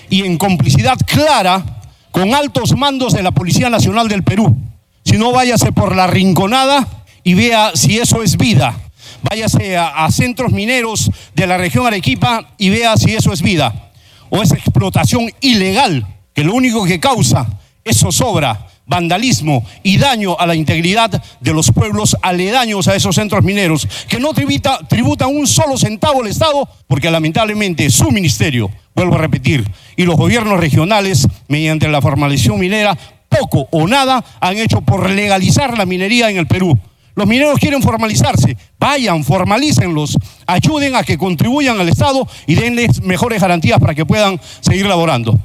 y 0.09 0.23
en 0.23 0.39
complicidad 0.39 0.97
clara 1.07 1.83
con 2.11 2.35
altos 2.35 2.77
mandos 2.77 3.13
de 3.13 3.23
la 3.23 3.33
Policía 3.33 3.71
Nacional 3.71 4.09
del 4.09 4.23
Perú. 4.23 4.57
Si 5.05 5.17
no, 5.17 5.33
váyase 5.33 5.73
por 5.73 5.95
la 5.95 6.07
rinconada 6.07 6.87
y 7.23 7.35
vea 7.35 7.73
si 7.75 7.99
eso 7.99 8.23
es 8.23 8.37
vida. 8.37 8.77
Váyase 9.23 9.77
a, 9.77 10.05
a 10.05 10.11
centros 10.11 10.53
mineros 10.53 11.11
de 11.35 11.47
la 11.47 11.59
región 11.59 11.87
Arequipa 11.87 12.55
y 12.59 12.71
vea 12.71 12.97
si 12.97 13.15
eso 13.15 13.33
es 13.33 13.43
vida. 13.43 13.91
O 14.29 14.43
es 14.43 14.53
explotación 14.53 15.31
ilegal, 15.41 16.07
que 16.35 16.45
lo 16.45 16.55
único 16.55 16.85
que 16.85 17.01
causa 17.01 17.47
es 17.85 17.99
zozobra, 17.99 18.67
vandalismo 18.91 19.65
y 19.85 19.97
daño 19.99 20.37
a 20.39 20.47
la 20.47 20.57
integridad 20.57 21.23
de 21.41 21.55
los 21.55 21.71
pueblos 21.71 22.17
aledaños 22.23 22.89
a 22.89 22.97
esos 22.97 23.15
centros 23.15 23.45
mineros, 23.45 23.89
que 24.09 24.19
no 24.19 24.35
tributa, 24.35 24.81
tributan 24.89 25.35
un 25.35 25.47
solo 25.47 25.79
centavo 25.79 26.23
al 26.23 26.29
Estado, 26.29 26.69
porque 26.89 27.11
lamentablemente 27.11 27.89
su 27.89 28.11
ministerio, 28.11 28.71
vuelvo 28.95 29.15
a 29.15 29.19
repetir, 29.19 29.65
y 29.97 30.05
los 30.05 30.17
gobiernos 30.17 30.59
regionales, 30.59 31.27
mediante 31.47 31.89
la 31.89 32.03
formalización 32.03 32.59
minera, 32.59 32.99
poco 33.29 33.69
o 33.71 33.87
nada 33.87 34.25
han 34.41 34.59
hecho 34.59 34.81
por 34.81 35.09
legalizar 35.09 35.79
la 35.79 35.87
minería 35.87 36.29
en 36.29 36.37
el 36.37 36.49
Perú. 36.49 36.77
Los 37.15 37.27
mineros 37.27 37.59
quieren 37.59 37.83
formalizarse, 37.83 38.57
vayan, 38.79 39.25
formalícenlos, 39.25 40.17
ayuden 40.47 40.95
a 40.97 41.03
que 41.03 41.19
contribuyan 41.19 41.79
al 41.81 41.89
Estado 41.89 42.27
y 42.47 42.55
denles 42.55 43.03
mejores 43.03 43.41
garantías 43.41 43.79
para 43.79 43.95
que 43.95 44.07
puedan 44.07 44.41
seguir 44.61 44.87
laborando. 44.87 45.39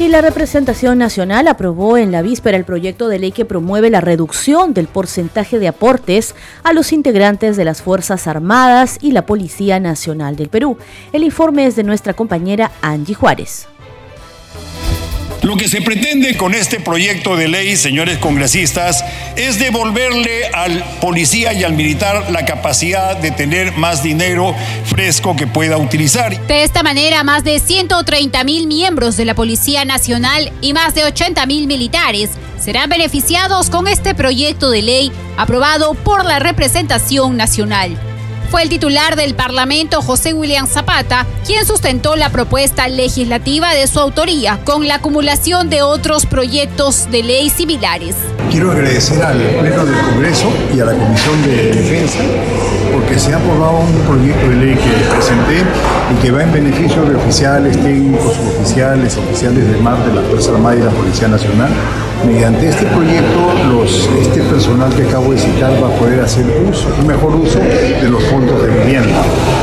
Y 0.00 0.08
la 0.08 0.22
representación 0.22 0.96
nacional 0.96 1.46
aprobó 1.46 1.98
en 1.98 2.10
la 2.10 2.22
víspera 2.22 2.56
el 2.56 2.64
proyecto 2.64 3.08
de 3.08 3.18
ley 3.18 3.32
que 3.32 3.44
promueve 3.44 3.90
la 3.90 4.00
reducción 4.00 4.72
del 4.72 4.86
porcentaje 4.86 5.58
de 5.58 5.68
aportes 5.68 6.34
a 6.62 6.72
los 6.72 6.94
integrantes 6.94 7.58
de 7.58 7.66
las 7.66 7.82
Fuerzas 7.82 8.26
Armadas 8.26 8.96
y 9.02 9.12
la 9.12 9.26
Policía 9.26 9.78
Nacional 9.78 10.36
del 10.36 10.48
Perú. 10.48 10.78
El 11.12 11.22
informe 11.22 11.66
es 11.66 11.76
de 11.76 11.84
nuestra 11.84 12.14
compañera 12.14 12.72
Angie 12.80 13.14
Juárez. 13.14 13.68
Lo 15.42 15.56
que 15.56 15.68
se 15.68 15.80
pretende 15.80 16.36
con 16.36 16.54
este 16.54 16.80
proyecto 16.80 17.36
de 17.36 17.48
ley, 17.48 17.76
señores 17.76 18.18
congresistas, 18.18 19.04
es 19.36 19.58
devolverle 19.58 20.46
al 20.52 20.84
policía 21.00 21.52
y 21.52 21.64
al 21.64 21.72
militar 21.72 22.30
la 22.30 22.44
capacidad 22.44 23.16
de 23.16 23.30
tener 23.30 23.72
más 23.72 24.02
dinero 24.02 24.54
fresco 24.84 25.36
que 25.36 25.46
pueda 25.46 25.78
utilizar. 25.78 26.38
De 26.46 26.62
esta 26.62 26.82
manera, 26.82 27.24
más 27.24 27.42
de 27.44 27.58
130 27.58 28.44
mil 28.44 28.66
miembros 28.66 29.16
de 29.16 29.24
la 29.24 29.34
Policía 29.34 29.84
Nacional 29.84 30.52
y 30.60 30.72
más 30.72 30.94
de 30.94 31.04
80 31.04 31.46
mil 31.46 31.66
militares 31.66 32.30
serán 32.60 32.90
beneficiados 32.90 33.70
con 33.70 33.88
este 33.88 34.14
proyecto 34.14 34.70
de 34.70 34.82
ley 34.82 35.12
aprobado 35.36 35.94
por 35.94 36.24
la 36.24 36.38
representación 36.38 37.36
nacional. 37.36 38.09
Fue 38.50 38.64
el 38.64 38.68
titular 38.68 39.14
del 39.14 39.36
Parlamento, 39.36 40.02
José 40.02 40.32
William 40.32 40.66
Zapata, 40.66 41.24
quien 41.46 41.64
sustentó 41.64 42.16
la 42.16 42.30
propuesta 42.30 42.88
legislativa 42.88 43.72
de 43.72 43.86
su 43.86 44.00
autoría 44.00 44.58
con 44.64 44.88
la 44.88 44.96
acumulación 44.96 45.70
de 45.70 45.82
otros 45.82 46.26
proyectos 46.26 47.08
de 47.12 47.22
ley 47.22 47.48
similares. 47.48 48.16
Quiero 48.50 48.72
agradecer 48.72 49.22
al 49.22 49.38
Pleno 49.38 49.86
del 49.86 50.00
Congreso 50.00 50.52
y 50.74 50.80
a 50.80 50.86
la 50.86 50.94
Comisión 50.94 51.42
de 51.44 51.72
Defensa 51.72 52.18
porque 52.92 53.20
se 53.20 53.32
ha 53.32 53.36
aprobado 53.36 53.78
un 53.78 54.00
proyecto 54.00 54.48
de 54.48 54.56
ley 54.56 54.74
que 54.74 55.14
presenté 55.14 55.62
y 56.12 56.20
que 56.20 56.32
va 56.32 56.42
en 56.42 56.52
beneficio 56.52 57.04
de 57.04 57.14
oficiales, 57.14 57.80
técnicos, 57.80 58.36
oficiales, 58.58 59.16
oficiales 59.16 59.70
de 59.70 59.76
mar 59.78 60.04
de 60.04 60.12
la 60.12 60.22
Fuerza 60.22 60.50
Armada 60.50 60.74
y 60.74 60.80
la 60.80 60.90
Policía 60.90 61.28
Nacional. 61.28 61.70
Mediante 62.26 62.68
este 62.68 62.86
proyecto, 62.86 63.84
este 64.20 64.42
personal 64.42 64.94
que 64.94 65.02
acabo 65.04 65.32
de 65.32 65.38
citar 65.38 65.72
va 65.82 65.88
a 65.88 65.98
poder 65.98 66.20
hacer 66.20 66.44
un 66.44 67.06
mejor 67.06 67.34
uso 67.34 67.58
de 67.58 68.08
los 68.08 68.22
fondos 68.24 68.62
de 68.62 68.68
vivienda. 68.68 69.22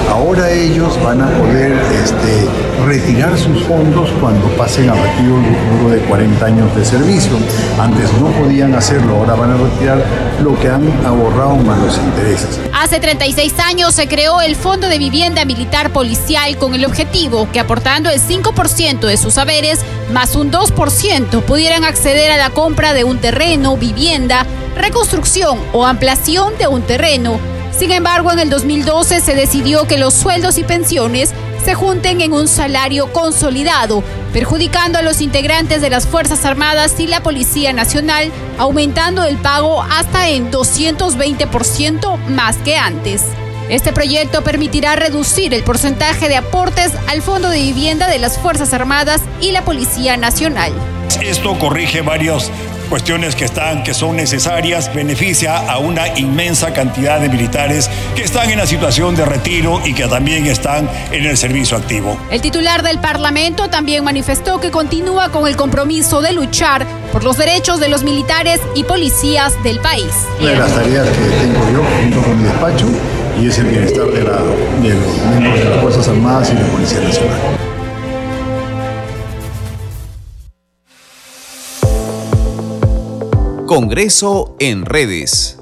Ahora 0.09 0.49
ellos 0.49 0.97
van 1.03 1.21
a 1.21 1.27
poder 1.37 1.73
este, 2.03 2.47
retirar 2.85 3.37
sus 3.37 3.63
fondos 3.63 4.09
cuando 4.19 4.47
pasen 4.57 4.89
a 4.89 4.93
retiro 4.93 5.37
luego 5.37 5.89
de 5.91 5.99
40 6.07 6.45
años 6.45 6.75
de 6.75 6.83
servicio. 6.83 7.33
Antes 7.79 8.11
no 8.19 8.27
podían 8.31 8.73
hacerlo, 8.73 9.17
ahora 9.17 9.35
van 9.35 9.51
a 9.51 9.57
retirar 9.57 10.03
lo 10.43 10.59
que 10.59 10.69
han 10.69 10.83
ahorrado 11.05 11.55
más 11.57 11.79
los 11.79 11.97
intereses. 11.97 12.59
Hace 12.73 12.99
36 12.99 13.53
años 13.59 13.93
se 13.93 14.07
creó 14.07 14.41
el 14.41 14.55
Fondo 14.55 14.87
de 14.87 14.97
Vivienda 14.97 15.45
Militar 15.45 15.91
Policial 15.91 16.57
con 16.57 16.73
el 16.73 16.85
objetivo 16.85 17.47
que 17.51 17.59
aportando 17.59 18.09
el 18.09 18.19
5% 18.19 18.99
de 19.01 19.17
sus 19.17 19.35
saberes 19.35 19.79
más 20.11 20.35
un 20.35 20.51
2% 20.51 21.41
pudieran 21.43 21.83
acceder 21.83 22.31
a 22.31 22.37
la 22.37 22.49
compra 22.49 22.93
de 22.93 23.03
un 23.03 23.19
terreno, 23.19 23.77
vivienda, 23.77 24.45
reconstrucción 24.75 25.59
o 25.73 25.85
ampliación 25.85 26.57
de 26.57 26.67
un 26.67 26.81
terreno. 26.81 27.39
Sin 27.77 27.91
embargo, 27.91 28.31
en 28.31 28.39
el 28.39 28.49
2012 28.49 29.21
se 29.21 29.35
decidió 29.35 29.85
que 29.85 29.97
los 29.97 30.13
sueldos 30.13 30.57
y 30.57 30.63
pensiones 30.63 31.31
se 31.63 31.75
junten 31.75 32.21
en 32.21 32.33
un 32.33 32.47
salario 32.47 33.11
consolidado, 33.13 34.03
perjudicando 34.33 34.97
a 34.97 35.01
los 35.01 35.21
integrantes 35.21 35.81
de 35.81 35.89
las 35.89 36.07
Fuerzas 36.07 36.45
Armadas 36.45 36.99
y 36.99 37.07
la 37.07 37.21
Policía 37.21 37.73
Nacional, 37.73 38.31
aumentando 38.57 39.23
el 39.23 39.37
pago 39.37 39.83
hasta 39.83 40.29
en 40.29 40.51
220% 40.51 42.17
más 42.29 42.57
que 42.57 42.77
antes. 42.77 43.23
Este 43.69 43.91
proyecto 43.91 44.43
permitirá 44.43 44.95
reducir 44.95 45.53
el 45.53 45.63
porcentaje 45.63 46.29
de 46.29 46.37
aportes 46.37 46.93
al 47.07 47.21
Fondo 47.21 47.49
de 47.49 47.59
Vivienda 47.59 48.07
de 48.07 48.17
las 48.17 48.39
Fuerzas 48.39 48.73
Armadas 48.73 49.21
y 49.41 49.51
la 49.51 49.65
Policía 49.65 50.15
Nacional. 50.15 50.71
Esto 51.21 51.59
corrige 51.59 52.01
varias 52.01 52.49
cuestiones 52.89 53.35
que 53.35 53.43
están 53.43 53.83
que 53.83 53.93
son 53.93 54.15
necesarias, 54.15 54.93
beneficia 54.93 55.57
a 55.57 55.79
una 55.79 56.17
inmensa 56.17 56.73
cantidad 56.73 57.19
de 57.19 57.27
militares 57.27 57.89
que 58.15 58.23
están 58.23 58.49
en 58.49 58.59
la 58.59 58.65
situación 58.65 59.17
de 59.17 59.25
retiro 59.25 59.81
y 59.85 59.93
que 59.93 60.07
también 60.07 60.45
están 60.45 60.89
en 61.11 61.25
el 61.25 61.35
servicio 61.35 61.75
activo. 61.75 62.17
El 62.31 62.39
titular 62.39 62.83
del 62.83 62.99
Parlamento 62.99 63.69
también 63.69 64.05
manifestó 64.05 64.61
que 64.61 64.71
continúa 64.71 65.29
con 65.29 65.45
el 65.45 65.57
compromiso 65.57 66.21
de 66.21 66.31
luchar 66.31 66.87
por 67.11 67.25
los 67.25 67.37
derechos 67.37 67.81
de 67.81 67.89
los 67.89 68.03
militares 68.03 68.61
y 68.75 68.85
policías 68.85 69.61
del 69.63 69.79
país. 69.79 70.13
Una 70.39 70.51
de 70.51 70.55
las 70.55 70.73
tareas 70.73 71.07
que 71.09 71.45
tengo 71.45 71.69
yo 71.73 71.83
junto 71.99 72.21
con 72.21 72.41
mi 72.41 72.47
despacho 72.47 72.87
y 73.41 73.47
es 73.47 73.59
el 73.59 73.67
bienestar 73.67 74.07
de, 74.07 74.23
la, 74.23 74.37
de 74.37 74.93
los 74.93 75.39
miembros 75.39 75.59
de 75.59 75.65
las 75.65 75.81
Fuerzas 75.81 76.07
Armadas 76.07 76.51
y 76.51 76.55
de 76.55 76.61
la 76.63 76.67
Policía 76.69 76.99
Nacional. 77.01 77.39
Congreso 83.67 84.55
en 84.59 84.85
redes. 84.85 85.59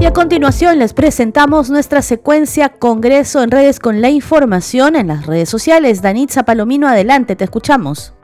Y 0.00 0.04
a 0.04 0.12
continuación 0.12 0.80
les 0.80 0.94
presentamos 0.94 1.70
nuestra 1.70 2.02
secuencia 2.02 2.70
Congreso 2.70 3.42
en 3.42 3.52
redes 3.52 3.78
con 3.78 4.00
la 4.00 4.10
información 4.10 4.96
en 4.96 5.06
las 5.06 5.26
redes 5.26 5.48
sociales. 5.48 6.02
Danitza 6.02 6.42
Palomino, 6.42 6.88
adelante, 6.88 7.36
te 7.36 7.44
escuchamos. 7.44 8.14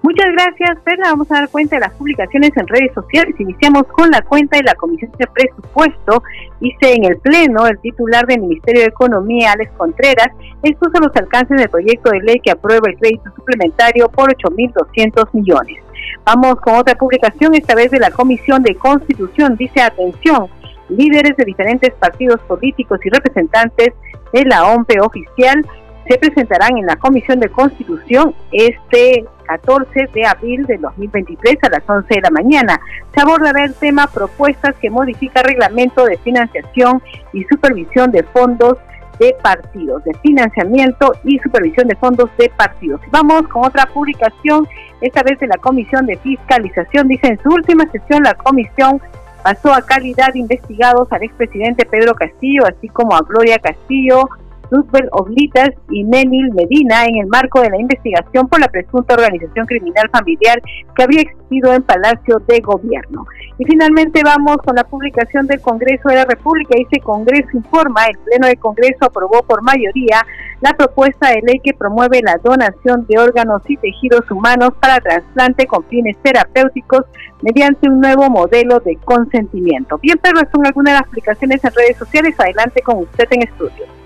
Muchas 0.00 0.30
gracias, 0.32 0.78
Perla. 0.84 1.10
Vamos 1.10 1.30
a 1.32 1.40
dar 1.40 1.48
cuenta 1.48 1.76
de 1.76 1.80
las 1.80 1.92
publicaciones 1.94 2.50
en 2.56 2.68
redes 2.68 2.92
sociales. 2.94 3.34
Iniciamos 3.38 3.82
con 3.88 4.08
la 4.10 4.22
cuenta 4.22 4.56
de 4.56 4.62
la 4.62 4.74
Comisión 4.74 5.10
de 5.18 5.26
Presupuesto. 5.26 6.22
Dice 6.60 6.94
en 6.94 7.04
el 7.04 7.16
Pleno, 7.18 7.66
el 7.66 7.78
titular 7.80 8.24
del 8.26 8.40
Ministerio 8.40 8.82
de 8.82 8.88
Economía, 8.88 9.52
Alex 9.52 9.72
Contreras, 9.76 10.28
expuso 10.62 11.00
los 11.00 11.14
alcances 11.16 11.56
del 11.56 11.68
proyecto 11.68 12.10
de 12.10 12.20
ley 12.20 12.40
que 12.40 12.52
aprueba 12.52 12.88
el 12.88 12.96
crédito 12.96 13.30
suplementario 13.34 14.08
por 14.08 14.32
8.200 14.32 15.28
millones. 15.32 15.82
Vamos 16.24 16.60
con 16.60 16.76
otra 16.76 16.94
publicación, 16.94 17.54
esta 17.54 17.74
vez 17.74 17.90
de 17.90 17.98
la 17.98 18.12
Comisión 18.12 18.62
de 18.62 18.76
Constitución. 18.76 19.56
Dice, 19.56 19.82
atención, 19.82 20.46
líderes 20.88 21.36
de 21.36 21.44
diferentes 21.44 21.92
partidos 21.94 22.40
políticos 22.42 23.00
y 23.04 23.10
representantes 23.10 23.94
de 24.32 24.44
la 24.44 24.64
OMPE 24.68 25.00
oficial 25.00 25.66
se 26.08 26.18
presentarán 26.18 26.78
en 26.78 26.86
la 26.86 26.96
Comisión 26.96 27.38
de 27.38 27.50
Constitución 27.50 28.34
este 28.50 29.24
14 29.46 30.08
de 30.14 30.26
abril 30.26 30.64
de 30.66 30.78
2023 30.78 31.56
a 31.62 31.68
las 31.68 31.88
11 31.88 32.14
de 32.14 32.20
la 32.20 32.30
mañana. 32.30 32.80
Se 33.14 33.20
abordará 33.20 33.64
el 33.64 33.74
tema 33.74 34.06
propuestas 34.06 34.74
que 34.80 34.90
modifica 34.90 35.42
reglamento 35.42 36.04
de 36.04 36.16
financiación 36.18 37.02
y 37.32 37.44
supervisión 37.44 38.10
de 38.10 38.22
fondos 38.22 38.78
de 39.18 39.36
partidos, 39.42 40.04
de 40.04 40.14
financiamiento 40.22 41.12
y 41.24 41.38
supervisión 41.40 41.88
de 41.88 41.96
fondos 41.96 42.30
de 42.38 42.50
partidos. 42.56 43.00
Vamos 43.10 43.48
con 43.48 43.66
otra 43.66 43.86
publicación, 43.86 44.66
esta 45.00 45.22
vez 45.22 45.38
de 45.40 45.48
la 45.48 45.56
Comisión 45.56 46.06
de 46.06 46.16
Fiscalización. 46.18 47.08
Dice, 47.08 47.26
en 47.26 47.42
su 47.42 47.50
última 47.50 47.84
sesión 47.90 48.22
la 48.22 48.34
comisión 48.34 49.00
pasó 49.42 49.72
a 49.72 49.82
calidad 49.82 50.32
de 50.32 50.38
investigados 50.38 51.10
al 51.10 51.22
expresidente 51.22 51.84
Pedro 51.84 52.14
Castillo, 52.14 52.62
así 52.66 52.88
como 52.88 53.16
a 53.16 53.22
Gloria 53.22 53.58
Castillo, 53.58 54.28
Roosevelt 54.70 55.08
Oblitas 55.12 55.70
y 55.90 56.04
Nenil 56.04 56.52
Medina 56.52 57.04
en 57.04 57.22
el 57.22 57.26
marco 57.26 57.60
de 57.60 57.70
la 57.70 57.80
investigación 57.80 58.48
por 58.48 58.60
la 58.60 58.68
presunta 58.68 59.14
organización 59.14 59.66
criminal 59.66 60.08
familiar 60.10 60.60
que 60.94 61.02
habría 61.02 61.22
existido 61.22 61.72
en 61.72 61.82
Palacio 61.82 62.40
de 62.46 62.60
Gobierno. 62.60 63.26
Y 63.58 63.64
finalmente 63.64 64.22
vamos 64.24 64.58
con 64.58 64.76
la 64.76 64.84
publicación 64.84 65.46
del 65.46 65.60
Congreso 65.60 66.08
de 66.08 66.16
la 66.16 66.24
República. 66.24 66.74
Dice 66.76 67.00
Congreso 67.00 67.48
informa, 67.54 68.06
el 68.06 68.18
Pleno 68.18 68.46
del 68.46 68.58
Congreso 68.58 69.06
aprobó 69.06 69.42
por 69.42 69.62
mayoría 69.62 70.24
la 70.60 70.72
propuesta 70.74 71.28
de 71.30 71.40
ley 71.42 71.60
que 71.62 71.72
promueve 71.72 72.20
la 72.22 72.36
donación 72.42 73.06
de 73.08 73.18
órganos 73.18 73.62
y 73.68 73.76
tejidos 73.76 74.28
humanos 74.30 74.70
para 74.80 75.00
trasplante 75.00 75.66
con 75.66 75.84
fines 75.84 76.16
terapéuticos 76.22 77.04
mediante 77.42 77.88
un 77.88 78.00
nuevo 78.00 78.28
modelo 78.28 78.80
de 78.80 78.96
consentimiento. 79.04 79.98
Bien, 79.98 80.18
pero 80.20 80.40
son 80.52 80.66
algunas 80.66 80.94
de 80.94 81.00
las 81.00 81.08
aplicaciones 81.08 81.64
en 81.64 81.72
redes 81.74 81.96
sociales. 81.96 82.34
Adelante 82.38 82.82
con 82.82 82.98
usted 82.98 83.26
en 83.30 83.42
estudio. 83.42 83.98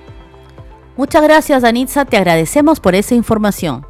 Muchas 0.96 1.22
gracias, 1.22 1.62
Danitza. 1.62 2.04
Te 2.04 2.16
agradecemos 2.16 2.80
por 2.80 2.94
esa 2.94 3.14
información. 3.14 3.86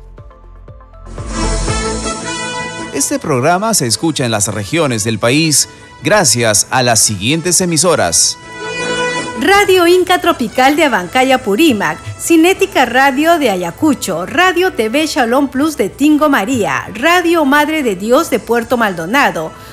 Este 2.94 3.18
programa 3.18 3.74
se 3.74 3.86
escucha 3.86 4.24
en 4.24 4.30
las 4.30 4.48
regiones 4.48 5.02
del 5.02 5.18
país 5.18 5.68
gracias 6.02 6.66
a 6.70 6.82
las 6.82 7.00
siguientes 7.00 7.60
emisoras. 7.60 8.38
Radio 9.40 9.88
Inca 9.88 10.20
Tropical 10.20 10.76
de 10.76 10.84
Abancaya 10.84 11.42
Purímac, 11.42 11.98
Cinética 12.20 12.84
Radio 12.84 13.38
de 13.38 13.50
Ayacucho, 13.50 14.24
Radio 14.24 14.72
TV 14.72 15.06
Shalom 15.06 15.48
Plus 15.48 15.76
de 15.76 15.88
Tingo 15.88 16.28
María, 16.28 16.88
Radio 16.94 17.44
Madre 17.44 17.82
de 17.82 17.96
Dios 17.96 18.30
de 18.30 18.38
Puerto 18.38 18.76
Maldonado, 18.76 19.50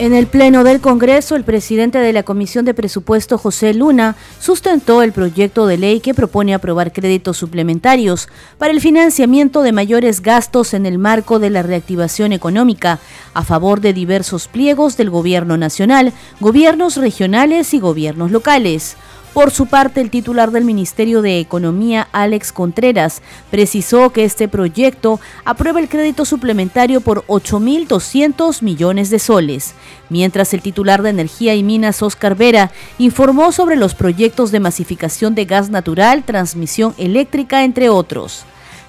En 0.00 0.14
el 0.14 0.28
Pleno 0.28 0.62
del 0.62 0.80
Congreso, 0.80 1.34
el 1.34 1.42
presidente 1.42 1.98
de 1.98 2.12
la 2.12 2.22
Comisión 2.22 2.64
de 2.64 2.72
Presupuesto, 2.72 3.36
José 3.36 3.74
Luna, 3.74 4.14
sustentó 4.38 5.02
el 5.02 5.10
proyecto 5.10 5.66
de 5.66 5.76
ley 5.76 5.98
que 5.98 6.14
propone 6.14 6.54
aprobar 6.54 6.92
créditos 6.92 7.36
suplementarios 7.36 8.28
para 8.58 8.72
el 8.72 8.80
financiamiento 8.80 9.62
de 9.62 9.72
mayores 9.72 10.22
gastos 10.22 10.72
en 10.72 10.86
el 10.86 10.98
marco 10.98 11.40
de 11.40 11.50
la 11.50 11.64
reactivación 11.64 12.32
económica, 12.32 13.00
a 13.34 13.42
favor 13.42 13.80
de 13.80 13.92
diversos 13.92 14.46
pliegos 14.46 14.96
del 14.96 15.10
Gobierno 15.10 15.56
Nacional, 15.56 16.12
gobiernos 16.38 16.96
regionales 16.96 17.74
y 17.74 17.80
gobiernos 17.80 18.30
locales. 18.30 18.96
Por 19.34 19.50
su 19.50 19.66
parte, 19.66 20.00
el 20.00 20.10
titular 20.10 20.50
del 20.50 20.64
Ministerio 20.64 21.22
de 21.22 21.38
Economía, 21.38 22.08
Alex 22.12 22.50
Contreras, 22.50 23.22
precisó 23.50 24.10
que 24.10 24.24
este 24.24 24.48
proyecto 24.48 25.20
aprueba 25.44 25.80
el 25.80 25.88
crédito 25.88 26.24
suplementario 26.24 27.00
por 27.00 27.24
8.200 27.26 28.62
millones 28.62 29.10
de 29.10 29.18
soles, 29.18 29.74
mientras 30.08 30.54
el 30.54 30.62
titular 30.62 31.02
de 31.02 31.10
Energía 31.10 31.54
y 31.54 31.62
Minas, 31.62 32.02
Oscar 32.02 32.34
Vera, 32.34 32.72
informó 32.98 33.52
sobre 33.52 33.76
los 33.76 33.94
proyectos 33.94 34.50
de 34.50 34.60
masificación 34.60 35.34
de 35.34 35.44
gas 35.44 35.70
natural, 35.70 36.24
transmisión 36.24 36.94
eléctrica, 36.98 37.64
entre 37.64 37.90
otros. 37.90 38.44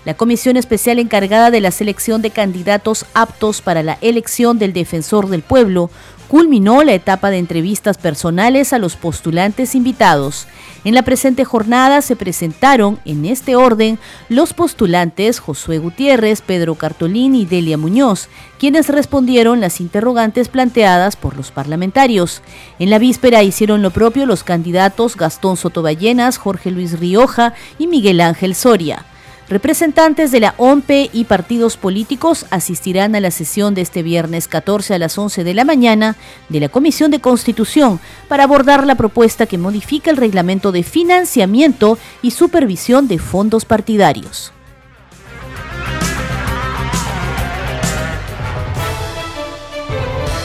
La 0.06 0.14
comisión 0.16 0.56
especial 0.56 0.98
encargada 0.98 1.52
de 1.52 1.60
la 1.60 1.72
selección 1.72 2.22
de 2.22 2.32
candidatos 2.32 3.06
aptos 3.14 3.62
para 3.62 3.84
la 3.84 3.98
elección 4.02 4.58
del 4.58 4.74
defensor 4.74 5.28
del 5.28 5.42
pueblo 5.44 5.92
culminó 6.30 6.84
la 6.84 6.94
etapa 6.94 7.32
de 7.32 7.40
entrevistas 7.40 7.98
personales 7.98 8.72
a 8.72 8.78
los 8.78 8.96
postulantes 8.96 9.76
invitados. 9.76 10.48
En 10.86 10.94
la 10.94 11.02
presente 11.02 11.44
jornada 11.44 12.02
se 12.02 12.16
presentaron, 12.16 13.00
en 13.04 13.26
este 13.26 13.56
orden, 13.56 14.00
los 14.30 14.54
postulantes 14.54 15.40
Josué 15.40 15.80
Gutiérrez, 15.80 16.42
Pedro 16.42 16.76
Cartolín 16.76 17.36
y 17.36 17.46
Delia 17.46 17.78
Muñoz, 17.78 18.30
quienes 18.60 18.88
respondieron 18.88 19.60
las 19.60 19.82
interrogantes 19.82 20.48
planteadas 20.48 21.16
por 21.16 21.36
los 21.36 21.52
parlamentarios. 21.52 22.44
En 22.78 22.92
la 22.92 23.00
víspera 23.00 23.44
hicieron 23.44 23.82
lo 23.82 23.90
propio 23.90 24.28
los 24.28 24.44
candidatos 24.44 25.18
Gastón 25.18 25.58
Sotoballenas, 25.58 26.38
Jorge 26.38 26.70
Luis 26.70 27.00
Rioja 27.00 27.56
y 27.80 27.88
Miguel 27.88 28.22
Ángel 28.22 28.54
Soria. 28.54 29.04
Representantes 29.50 30.30
de 30.30 30.40
la 30.40 30.54
OMPE 30.58 31.10
y 31.12 31.24
partidos 31.24 31.76
políticos 31.76 32.46
asistirán 32.52 33.16
a 33.16 33.20
la 33.20 33.32
sesión 33.32 33.74
de 33.74 33.82
este 33.82 34.04
viernes 34.04 34.48
14 34.48 34.94
a 34.94 35.00
las 35.00 35.18
11 35.18 35.44
de 35.44 35.54
la 35.56 35.66
mañana 35.66 36.18
de 36.50 36.60
la 36.60 36.70
Comisión 36.70 37.10
de 37.10 37.20
Constitución 37.20 38.00
para 38.28 38.44
abordar 38.44 38.86
la 38.86 38.94
propuesta 38.94 39.48
que 39.48 39.58
modifica 39.58 40.12
el 40.12 40.18
reglamento 40.18 40.72
de 40.72 40.84
financiamiento 40.84 41.98
y 42.22 42.30
supervisión 42.30 43.08
de 43.08 43.18
fondos 43.18 43.66
partidarios. 43.66 44.54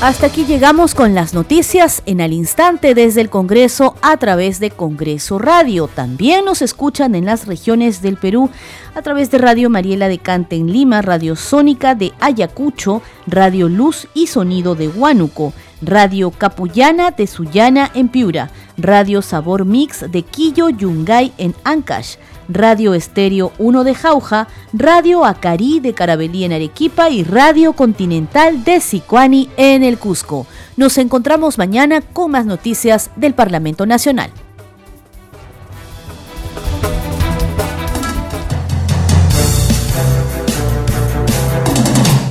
Hasta 0.05 0.27
aquí 0.27 0.45
llegamos 0.45 0.95
con 0.95 1.15
las 1.15 1.33
noticias 1.33 2.03
en 2.05 2.21
al 2.21 2.35
instante 2.35 2.95
desde 2.95 3.23
el 3.23 3.31
Congreso 3.31 3.97
a 4.03 4.19
través 4.19 4.61
de 4.61 4.71
Congreso 4.71 5.39
Radio. 5.39 5.89
También 5.89 6.45
nos 6.45 6.61
escuchan 6.61 7.15
en 7.15 7.25
las 7.25 7.47
regiones 7.47 8.03
del 8.03 8.19
Perú 8.19 8.51
a 8.95 9.01
través 9.01 9.31
de 9.31 9.39
Radio 9.39 9.71
Mariela 9.71 10.09
de 10.09 10.19
Cante 10.19 10.57
en 10.57 10.71
Lima, 10.71 11.01
Radio 11.01 11.37
Sónica 11.37 11.95
de 11.95 12.13
Ayacucho, 12.21 13.01
Radio 13.27 13.71
Luz 13.71 14.07
y 14.13 14.27
Sonido 14.27 14.75
de 14.75 14.89
Huánuco, 14.89 15.55
Radio 15.81 16.31
Capullana 16.31 17.11
de 17.11 17.27
Sullana 17.27 17.91
en 17.95 18.09
Piura, 18.09 18.51
Radio 18.77 19.23
Sabor 19.23 19.65
Mix 19.65 20.05
de 20.13 20.21
Quillo 20.21 20.69
Yungay 20.69 21.33
en 21.39 21.55
Ancash, 21.65 22.17
Radio 22.49 22.95
Estéreo 22.95 23.53
1 23.59 23.85
de 23.85 23.95
Jauja, 23.95 24.49
Radio 24.73 25.25
Acarí 25.25 25.81
de 25.81 25.95
Carabelí 25.95 26.45
en 26.45 26.53
Arequipa 26.53 27.11
y 27.11 27.25
Radio 27.25 27.73
Continental 27.73 28.65
de 28.65 28.81
Sicuani 28.81 29.49
en 29.57 29.83
el 29.83 29.99
Cusco. 29.99 30.47
Nos 30.77 30.99
encontramos 30.99 31.59
mañana 31.59 32.01
con 32.01 32.31
más 32.31 32.47
noticias 32.47 33.11
del 33.17 33.35
Parlamento 33.35 33.87
Nacional. 33.87 34.31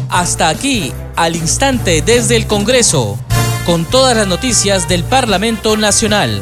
Hasta 0.10 0.49
aquí, 0.49 0.93
al 1.15 1.36
instante 1.36 2.04
desde 2.04 2.36
el 2.36 2.45
Congreso, 2.45 3.17
con 3.65 3.84
todas 3.84 4.15
las 4.15 4.28
noticias 4.28 4.88
del 4.88 5.04
Parlamento 5.04 5.76
Nacional. 5.76 6.41